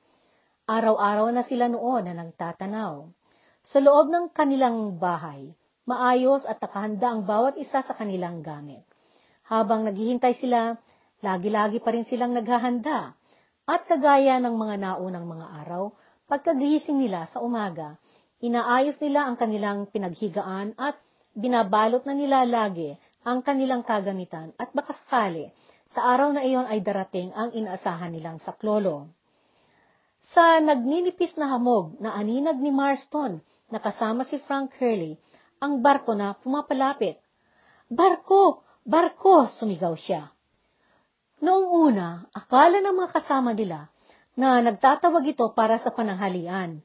Araw-araw 0.66 1.30
na 1.30 1.46
sila 1.46 1.70
noon 1.70 2.10
na 2.10 2.18
nagtatanaw. 2.18 3.06
Sa 3.70 3.78
loob 3.78 4.10
ng 4.10 4.34
kanilang 4.34 4.98
bahay, 4.98 5.54
maayos 5.86 6.50
at 6.50 6.58
nakahanda 6.58 7.14
ang 7.14 7.30
bawat 7.30 7.62
isa 7.62 7.86
sa 7.86 7.94
kanilang 7.94 8.42
gamit. 8.42 8.82
Habang 9.46 9.86
naghihintay 9.86 10.42
sila, 10.42 10.74
lagi-lagi 11.22 11.86
pa 11.86 11.94
rin 11.94 12.10
silang 12.10 12.34
naghahanda. 12.34 13.14
At 13.70 13.86
kagaya 13.86 14.42
ng 14.42 14.58
mga 14.58 14.82
naunang 14.82 15.30
mga 15.30 15.48
araw, 15.62 15.94
pagkagising 16.26 16.98
nila 17.06 17.30
sa 17.30 17.38
umaga, 17.46 18.02
Inaayos 18.44 19.00
nila 19.00 19.26
ang 19.26 19.40
kanilang 19.40 19.88
pinaghigaan 19.88 20.76
at 20.76 21.00
binabalot 21.36 22.08
na 22.08 22.16
nila 22.16 22.48
lagi 22.48 22.96
ang 23.28 23.44
kanilang 23.44 23.84
kagamitan 23.84 24.56
at 24.56 24.72
baka 24.72 24.96
sakali, 24.96 25.52
sa 25.92 26.02
araw 26.16 26.34
na 26.34 26.42
iyon 26.42 26.66
ay 26.66 26.82
darating 26.82 27.30
ang 27.36 27.54
inaasahan 27.54 28.10
nilang 28.10 28.42
saklolo. 28.42 29.12
Sa 30.34 30.58
nagninipis 30.58 31.38
na 31.38 31.54
hamog 31.54 31.94
na 32.02 32.18
aninag 32.18 32.58
ni 32.58 32.74
Marston 32.74 33.44
na 33.70 33.78
kasama 33.78 34.26
si 34.26 34.42
Frank 34.42 34.74
Hurley, 34.82 35.22
ang 35.62 35.86
barko 35.86 36.18
na 36.18 36.34
pumapalapit. 36.34 37.22
Barko! 37.86 38.66
Barko! 38.82 39.46
Sumigaw 39.46 39.94
siya. 39.94 40.34
Noong 41.46 41.68
una, 41.70 42.26
akala 42.34 42.82
ng 42.82 42.96
mga 42.98 43.12
kasama 43.22 43.54
nila 43.54 43.94
na 44.34 44.60
nagtatawag 44.66 45.24
ito 45.30 45.46
para 45.54 45.78
sa 45.78 45.94
pananghalian. 45.94 46.82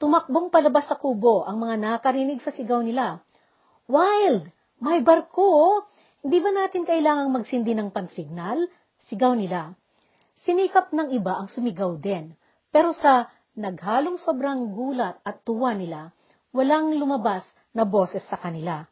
Tumakbong 0.00 0.50
palabas 0.50 0.88
sa 0.90 0.96
kubo 0.96 1.46
ang 1.46 1.60
mga 1.60 1.76
nakarinig 1.78 2.40
sa 2.42 2.50
sigaw 2.50 2.82
nila. 2.82 3.22
Wild! 3.90 4.46
May 4.78 5.02
barko! 5.02 5.82
Hindi 6.22 6.38
ba 6.38 6.54
natin 6.54 6.86
kailangang 6.86 7.34
magsindi 7.34 7.74
ng 7.74 7.90
pansignal? 7.90 8.70
Sigaw 9.10 9.34
nila. 9.34 9.74
Sinikap 10.46 10.94
ng 10.94 11.10
iba 11.10 11.34
ang 11.34 11.50
sumigaw 11.50 11.98
din. 11.98 12.30
Pero 12.70 12.94
sa 12.94 13.26
naghalong 13.58 14.14
sobrang 14.22 14.70
gulat 14.78 15.18
at 15.26 15.42
tuwa 15.42 15.74
nila, 15.74 16.14
walang 16.54 16.94
lumabas 16.94 17.42
na 17.74 17.82
boses 17.82 18.22
sa 18.30 18.38
kanila. 18.38 18.86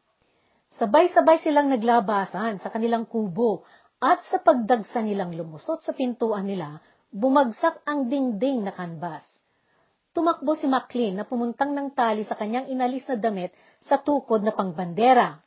Sabay-sabay 0.75 1.39
silang 1.47 1.71
naglabasan 1.71 2.59
sa 2.59 2.67
kanilang 2.67 3.07
kubo 3.07 3.63
at 4.03 4.27
sa 4.27 4.43
pagdagsa 4.43 4.99
nilang 4.99 5.31
lumusot 5.31 5.79
sa 5.79 5.95
pintuan 5.95 6.43
nila, 6.43 6.83
bumagsak 7.15 7.87
ang 7.87 8.11
dingding 8.11 8.67
na 8.67 8.75
kanbas. 8.75 9.23
Tumakbo 10.09 10.57
si 10.57 10.65
Maclean 10.65 11.21
na 11.21 11.25
pumuntang 11.25 11.73
ng 11.73 11.93
tali 11.93 12.25
sa 12.25 12.33
kanyang 12.33 12.65
inalis 12.69 13.05
na 13.05 13.17
damit 13.21 13.53
sa 13.85 14.01
tukod 14.01 14.41
na 14.41 14.49
pangbandera. 14.49 15.37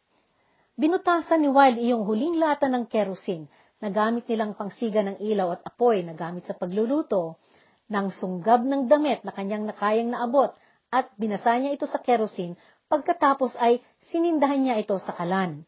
Binutasan 0.79 1.42
ni 1.44 1.51
Wilde 1.51 1.83
iyong 1.83 2.07
huling 2.07 2.38
lata 2.38 2.70
ng 2.70 2.87
kerosene 2.87 3.51
na 3.83 3.90
gamit 3.90 4.31
nilang 4.31 4.55
pangsiga 4.55 5.03
ng 5.03 5.18
ilaw 5.18 5.59
at 5.59 5.66
apoy 5.66 6.07
na 6.07 6.14
gamit 6.14 6.46
sa 6.46 6.55
pagluluto, 6.55 7.42
ng 7.92 8.09
sunggab 8.09 8.64
ng 8.64 8.88
damit 8.88 9.20
na 9.27 9.37
kanyang 9.37 9.68
nakayang 9.68 10.14
naabot 10.14 10.57
at 10.88 11.12
binasa 11.20 11.53
niya 11.61 11.77
ito 11.77 11.85
sa 11.85 12.01
kerosene 12.01 12.57
pagkatapos 12.88 13.57
ay 13.61 13.85
sinindahan 14.09 14.64
niya 14.64 14.77
ito 14.81 14.96
sa 14.96 15.12
kalan. 15.12 15.64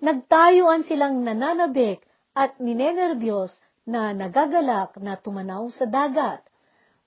Nagtayuan 0.00 0.84
silang 0.84 1.24
nananabik 1.24 2.04
at 2.36 2.60
ninenervyos 2.60 3.56
na 3.88 4.12
nagagalak 4.12 4.92
na 5.00 5.16
tumanaw 5.16 5.72
sa 5.72 5.88
dagat. 5.88 6.44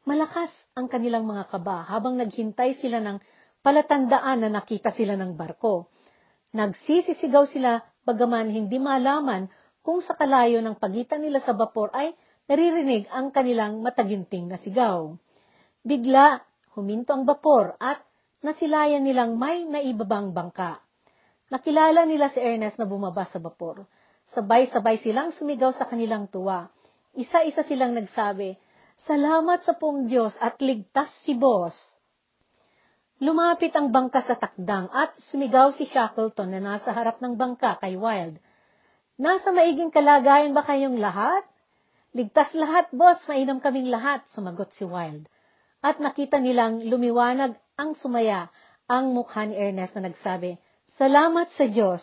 Malakas 0.10 0.50
ang 0.74 0.89
kanilang 0.89 1.30
mga 1.30 1.54
kaba 1.54 1.86
habang 1.86 2.17
naghintay 2.17 2.82
sila 2.82 2.98
ng 2.98 3.22
palatandaan 3.62 4.41
na 4.41 4.50
nakita 4.50 4.89
sila 4.89 5.13
ng 5.13 5.38
barko. 5.38 5.93
Nagsisisigaw 6.50 7.45
sila 7.45 7.78
bagaman 8.10 8.50
hindi 8.50 8.82
malaman 8.82 9.45
kung 9.86 10.02
sa 10.02 10.17
kalayo 10.17 10.65
ng 10.65 10.82
pagitan 10.82 11.22
nila 11.22 11.45
sa 11.45 11.54
bapor 11.54 11.93
ay 11.93 12.17
naririnig 12.50 13.06
ang 13.13 13.30
kanilang 13.30 13.86
mataginting 13.86 14.50
na 14.50 14.58
sigaw. 14.58 15.13
Bigla, 15.86 16.41
huminto 16.74 17.13
ang 17.13 17.30
bapor 17.30 17.78
at 17.78 18.02
nasilayan 18.41 19.06
nilang 19.06 19.38
may 19.38 19.62
naibabang 19.62 20.34
bangka. 20.34 20.82
Nakilala 21.54 22.10
nila 22.10 22.34
si 22.34 22.41
Ernest 22.41 22.82
na 22.82 22.89
bumaba 22.89 23.30
sa 23.30 23.38
bapor. 23.38 23.86
Sabay-sabay 24.34 25.06
silang 25.06 25.30
sumigaw 25.30 25.69
sa 25.69 25.86
kanilang 25.86 26.26
tuwa. 26.34 26.65
Isa-isa 27.13 27.62
silang 27.62 27.93
nagsabi, 27.93 28.58
Salamat 29.07 29.63
sa 29.63 29.79
pong 29.79 30.12
Diyos 30.12 30.35
at 30.43 30.59
ligtas 30.59 31.07
si 31.23 31.31
Boss. 31.31 31.75
Lumapit 33.23 33.71
ang 33.75 33.95
bangka 33.95 34.19
sa 34.23 34.35
takdang 34.35 34.91
at 34.91 35.15
sumigaw 35.31 35.71
si 35.75 35.88
Shackleton 35.88 36.51
na 36.55 36.59
nasa 36.59 36.91
harap 36.91 37.19
ng 37.23 37.35
bangka 37.39 37.79
kay 37.79 37.95
Wild. 37.95 38.39
Nasa 39.19 39.51
maiging 39.51 39.91
kalagayan 39.91 40.55
ba 40.55 40.63
kayong 40.63 40.99
lahat? 40.99 41.43
Ligtas 42.15 42.55
lahat, 42.55 42.88
boss, 42.95 43.23
mainam 43.27 43.59
kaming 43.59 43.91
lahat, 43.91 44.23
sumagot 44.31 44.71
si 44.71 44.88
Wild. 44.88 45.27
At 45.83 45.99
nakita 45.99 46.39
nilang 46.39 46.83
lumiwanag 46.88 47.55
ang 47.75 47.95
sumaya 47.95 48.51
ang 48.89 49.15
mukha 49.15 49.47
ni 49.47 49.55
Ernest 49.55 49.95
na 49.95 50.09
nagsabi, 50.12 50.57
Salamat 50.97 51.53
sa 51.53 51.69
Diyos. 51.69 52.01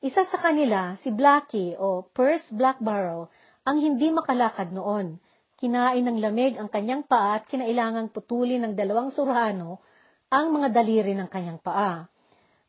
Isa 0.00 0.22
sa 0.24 0.38
kanila, 0.38 0.96
si 1.02 1.12
Blackie 1.12 1.76
o 1.76 2.06
Perce 2.06 2.48
Blackbarrow, 2.54 3.28
ang 3.66 3.76
hindi 3.76 4.08
makalakad 4.08 4.72
noon. 4.72 5.20
Kinain 5.60 6.00
ng 6.00 6.24
lamig 6.24 6.56
ang 6.56 6.72
kanyang 6.72 7.04
paa 7.04 7.36
at 7.36 7.44
kinailangang 7.44 8.08
putulin 8.08 8.64
ng 8.64 8.72
dalawang 8.72 9.12
surhano 9.12 9.84
ang 10.32 10.56
mga 10.56 10.72
daliri 10.72 11.12
ng 11.12 11.28
kanyang 11.28 11.60
paa. 11.60 12.08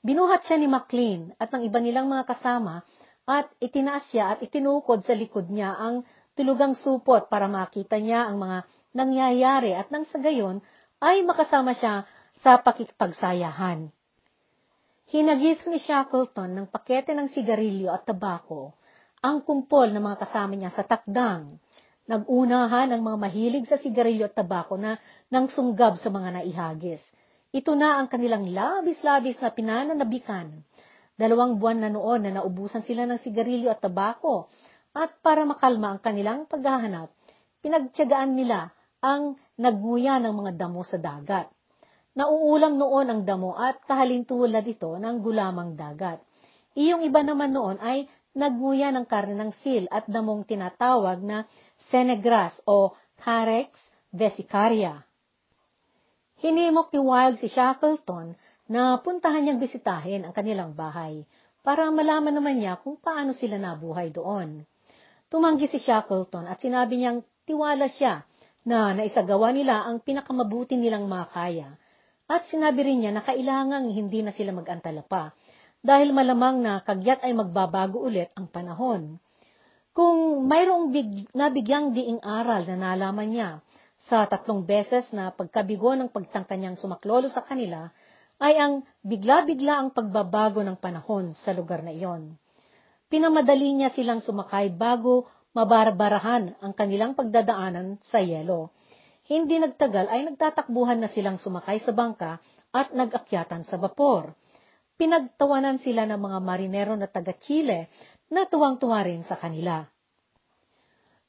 Binuhat 0.03 0.43
siya 0.43 0.59
ni 0.59 0.67
McLean 0.67 1.31
at 1.39 1.55
ng 1.55 1.63
iba 1.63 1.79
nilang 1.79 2.11
mga 2.11 2.27
kasama 2.27 2.83
at 3.23 3.47
itinaas 3.63 4.11
siya 4.11 4.35
at 4.35 4.43
itinukod 4.43 5.07
sa 5.07 5.15
likod 5.15 5.47
niya 5.47 5.71
ang 5.71 6.03
tulugang 6.35 6.75
supot 6.75 7.31
para 7.31 7.47
makita 7.47 7.95
niya 7.95 8.27
ang 8.27 8.43
mga 8.43 8.67
nangyayari 8.91 9.71
at 9.71 9.87
nang 9.87 10.03
sa 10.03 10.19
gayon 10.19 10.59
ay 10.99 11.23
makasama 11.23 11.71
siya 11.71 12.03
sa 12.43 12.59
pakikipagsayahan. 12.59 13.87
Hinagis 15.11 15.63
ni 15.67 15.79
Shackleton 15.79 16.55
ng 16.55 16.67
pakete 16.67 17.15
ng 17.15 17.31
sigarilyo 17.31 17.91
at 17.91 18.03
tabako 18.03 18.75
ang 19.21 19.45
kumpol 19.45 19.91
ng 19.93 20.01
mga 20.01 20.17
kasama 20.25 20.57
niya 20.57 20.73
sa 20.73 20.81
takdang. 20.81 21.61
Nagunahan 22.11 22.91
ang 22.91 23.07
mga 23.07 23.17
mahilig 23.23 23.71
sa 23.71 23.79
sigarilyo 23.79 24.27
at 24.27 24.35
tabako 24.35 24.75
na 24.75 24.99
nang 25.31 25.47
sunggab 25.47 25.95
sa 25.95 26.11
mga 26.11 26.43
naihagis. 26.43 26.99
Ito 27.55 27.71
na 27.71 28.03
ang 28.03 28.11
kanilang 28.11 28.51
labis-labis 28.51 29.39
na 29.39 29.47
pinananabikan. 29.55 30.59
Dalawang 31.15 31.55
buwan 31.55 31.87
na 31.87 31.87
noon 31.87 32.27
na 32.27 32.43
naubusan 32.43 32.83
sila 32.83 33.07
ng 33.07 33.15
sigarilyo 33.15 33.71
at 33.71 33.79
tabako 33.79 34.51
at 34.91 35.23
para 35.23 35.47
makalma 35.47 35.95
ang 35.95 36.03
kanilang 36.03 36.51
paghahanap, 36.51 37.15
pinagtyagaan 37.63 38.35
nila 38.35 38.75
ang 38.99 39.39
naguya 39.55 40.19
ng 40.19 40.35
mga 40.35 40.51
damo 40.59 40.83
sa 40.83 40.99
dagat. 40.99 41.47
Nauulam 42.11 42.75
noon 42.75 43.07
ang 43.07 43.21
damo 43.23 43.55
at 43.55 43.87
kahalintulad 43.87 44.67
ito 44.67 44.99
ng 44.99 45.15
gulamang 45.23 45.79
dagat. 45.79 46.19
Iyong 46.75 47.07
iba 47.07 47.23
naman 47.23 47.55
noon 47.55 47.79
ay 47.79 48.03
naguya 48.31 48.91
ng 48.95 49.05
karne 49.07 49.35
ng 49.35 49.51
sil 49.61 49.85
at 49.91 50.07
damong 50.07 50.47
tinatawag 50.47 51.19
na 51.19 51.43
senegras 51.91 52.55
o 52.63 52.95
carex 53.19 53.75
vesicaria. 54.11 55.03
Hinimok 56.41 56.89
ni 56.95 56.99
Wild 56.99 57.37
si 57.37 57.47
Shackleton 57.51 58.33
na 58.71 58.97
puntahan 58.97 59.45
niyang 59.45 59.61
bisitahin 59.61 60.25
ang 60.25 60.33
kanilang 60.33 60.73
bahay 60.73 61.27
para 61.61 61.91
malaman 61.93 62.33
naman 62.33 62.57
niya 62.57 62.81
kung 62.81 62.97
paano 62.97 63.37
sila 63.37 63.61
nabuhay 63.61 64.09
doon. 64.09 64.65
Tumanggi 65.29 65.69
si 65.69 65.77
Shackleton 65.77 66.49
at 66.49 66.57
sinabi 66.57 66.97
niyang 66.97 67.21
tiwala 67.45 67.87
siya 67.93 68.25
na 68.65 68.93
naisagawa 68.93 69.53
nila 69.53 69.85
ang 69.85 70.01
pinakamabuti 70.01 70.77
nilang 70.77 71.05
makaya 71.05 71.77
at 72.31 72.47
sinabi 72.47 72.87
rin 72.87 73.03
niya 73.03 73.11
na 73.11 73.21
kailangang 73.21 73.91
hindi 73.91 74.23
na 74.23 74.31
sila 74.31 74.55
mag-antala 74.55 75.03
pa 75.03 75.35
dahil 75.81 76.13
malamang 76.13 76.61
na 76.61 76.81
kagyat 76.81 77.25
ay 77.25 77.33
magbabago 77.33 78.01
ulit 78.01 78.29
ang 78.37 78.49
panahon. 78.49 79.17
Kung 79.91 80.47
mayroong 80.47 80.93
big, 80.95 81.27
nabigyang 81.35 81.91
diing 81.91 82.23
aral 82.23 82.63
na 82.63 82.95
nalaman 82.95 83.27
niya 83.27 83.49
sa 84.07 84.23
tatlong 84.25 84.63
beses 84.63 85.11
na 85.11 85.29
pagkabigo 85.35 85.93
ng 85.97 86.09
pagtangka 86.09 86.55
niyang 86.55 86.79
sumaklolo 86.79 87.27
sa 87.27 87.43
kanila, 87.43 87.91
ay 88.41 88.57
ang 88.57 88.81
bigla-bigla 89.05 89.77
ang 89.77 89.89
pagbabago 89.93 90.65
ng 90.65 90.79
panahon 90.79 91.37
sa 91.37 91.53
lugar 91.53 91.85
na 91.85 91.93
iyon. 91.93 92.33
Pinamadali 93.11 93.75
niya 93.75 93.93
silang 93.93 94.23
sumakay 94.23 94.71
bago 94.73 95.27
mabarbarahan 95.51 96.57
ang 96.63 96.73
kanilang 96.73 97.13
pagdadaanan 97.13 97.99
sa 97.99 98.23
yelo 98.23 98.71
hindi 99.31 99.63
nagtagal 99.63 100.11
ay 100.11 100.27
nagtatakbuhan 100.27 100.99
na 100.99 101.07
silang 101.07 101.39
sumakay 101.39 101.79
sa 101.79 101.95
bangka 101.95 102.43
at 102.75 102.91
nag-akyatan 102.91 103.63
sa 103.63 103.79
bapor. 103.79 104.35
Pinagtawanan 105.01 105.81
sila 105.81 106.05
ng 106.05 106.21
mga 106.21 106.37
marinero 106.45 106.93
na 106.93 107.09
taga-Chile 107.09 107.89
na 108.29 108.45
tuwang-tuwa 108.45 109.01
rin 109.01 109.25
sa 109.25 109.33
kanila. 109.33 109.81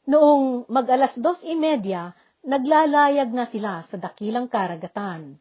Noong 0.04 0.68
mag-alas 0.68 1.16
dos 1.16 1.40
imedya, 1.40 2.12
naglalayag 2.44 3.32
na 3.32 3.48
sila 3.48 3.80
sa 3.88 3.96
dakilang 3.96 4.52
karagatan. 4.52 5.40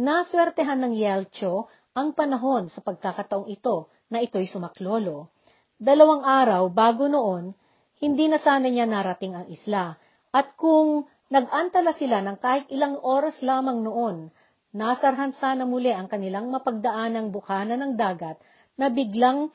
Naswertehan 0.00 0.88
ng 0.88 0.96
Yelcho 0.96 1.68
ang 1.92 2.16
panahon 2.16 2.72
sa 2.72 2.80
pagkakataong 2.80 3.52
ito 3.52 3.92
na 4.08 4.24
ito'y 4.24 4.48
sumaklolo. 4.48 5.28
Dalawang 5.76 6.24
araw 6.24 6.72
bago 6.72 7.12
noon, 7.12 7.52
hindi 8.00 8.24
na 8.32 8.40
sana 8.40 8.72
niya 8.72 8.88
narating 8.88 9.36
ang 9.36 9.52
isla, 9.52 10.00
at 10.32 10.56
kung 10.56 11.04
Nag-antala 11.26 11.90
sila 11.98 12.22
ng 12.22 12.38
kahit 12.38 12.70
ilang 12.70 13.02
oras 13.02 13.42
lamang 13.42 13.82
noon. 13.82 14.30
Nasarhan 14.76 15.32
sana 15.40 15.64
muli 15.64 15.88
ang 15.88 16.04
kanilang 16.04 16.52
mapagdaanang 16.52 17.32
bukana 17.32 17.80
ng 17.80 17.96
dagat 17.96 18.36
na 18.76 18.92
biglang 18.92 19.48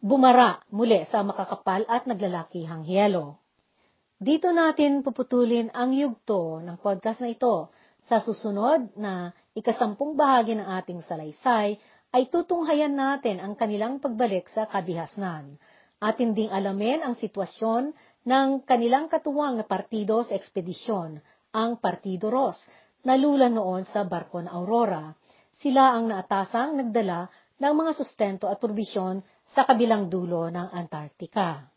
bumara 0.00 0.64
muli 0.72 1.04
sa 1.12 1.20
makakapal 1.20 1.84
at 1.84 2.08
naglalakihang 2.08 2.88
hielo. 2.88 3.36
Dito 4.16 4.48
natin 4.56 5.04
puputulin 5.04 5.68
ang 5.76 5.92
yugto 5.92 6.64
ng 6.64 6.80
podcast 6.80 7.20
na 7.20 7.28
ito. 7.28 7.68
Sa 8.08 8.24
susunod 8.24 8.96
na 8.96 9.28
ikasampung 9.52 10.16
bahagi 10.16 10.56
ng 10.56 10.64
ating 10.64 11.04
salaysay, 11.04 11.76
ay 12.16 12.22
tutunghayan 12.32 12.96
natin 12.96 13.44
ang 13.44 13.60
kanilang 13.60 14.00
pagbalik 14.00 14.48
sa 14.48 14.64
kabihasnan. 14.64 15.60
Atin 16.00 16.32
ding 16.32 16.48
alamin 16.48 17.04
ang 17.04 17.12
sitwasyon 17.12 17.92
ng 18.24 18.64
kanilang 18.64 19.12
katuwang 19.12 19.60
na 19.60 19.68
partido 19.68 20.24
sa 20.24 20.32
ekspedisyon, 20.32 21.20
ang 21.52 21.76
Partido 21.76 22.32
Ros, 22.32 22.56
na 23.06 23.14
lula 23.14 23.46
noon 23.46 23.86
sa 23.86 24.02
barko 24.02 24.42
na 24.42 24.50
Aurora. 24.58 25.14
sila 25.54 25.94
ang 25.94 26.10
naatasang 26.10 26.74
nagdala 26.74 27.30
ng 27.56 27.72
mga 27.72 27.92
sustento 27.96 28.44
at 28.50 28.60
probisyon 28.60 29.22
sa 29.46 29.64
kabilang 29.64 30.10
dulo 30.10 30.50
ng 30.50 30.74
Antarctica. 30.74 31.75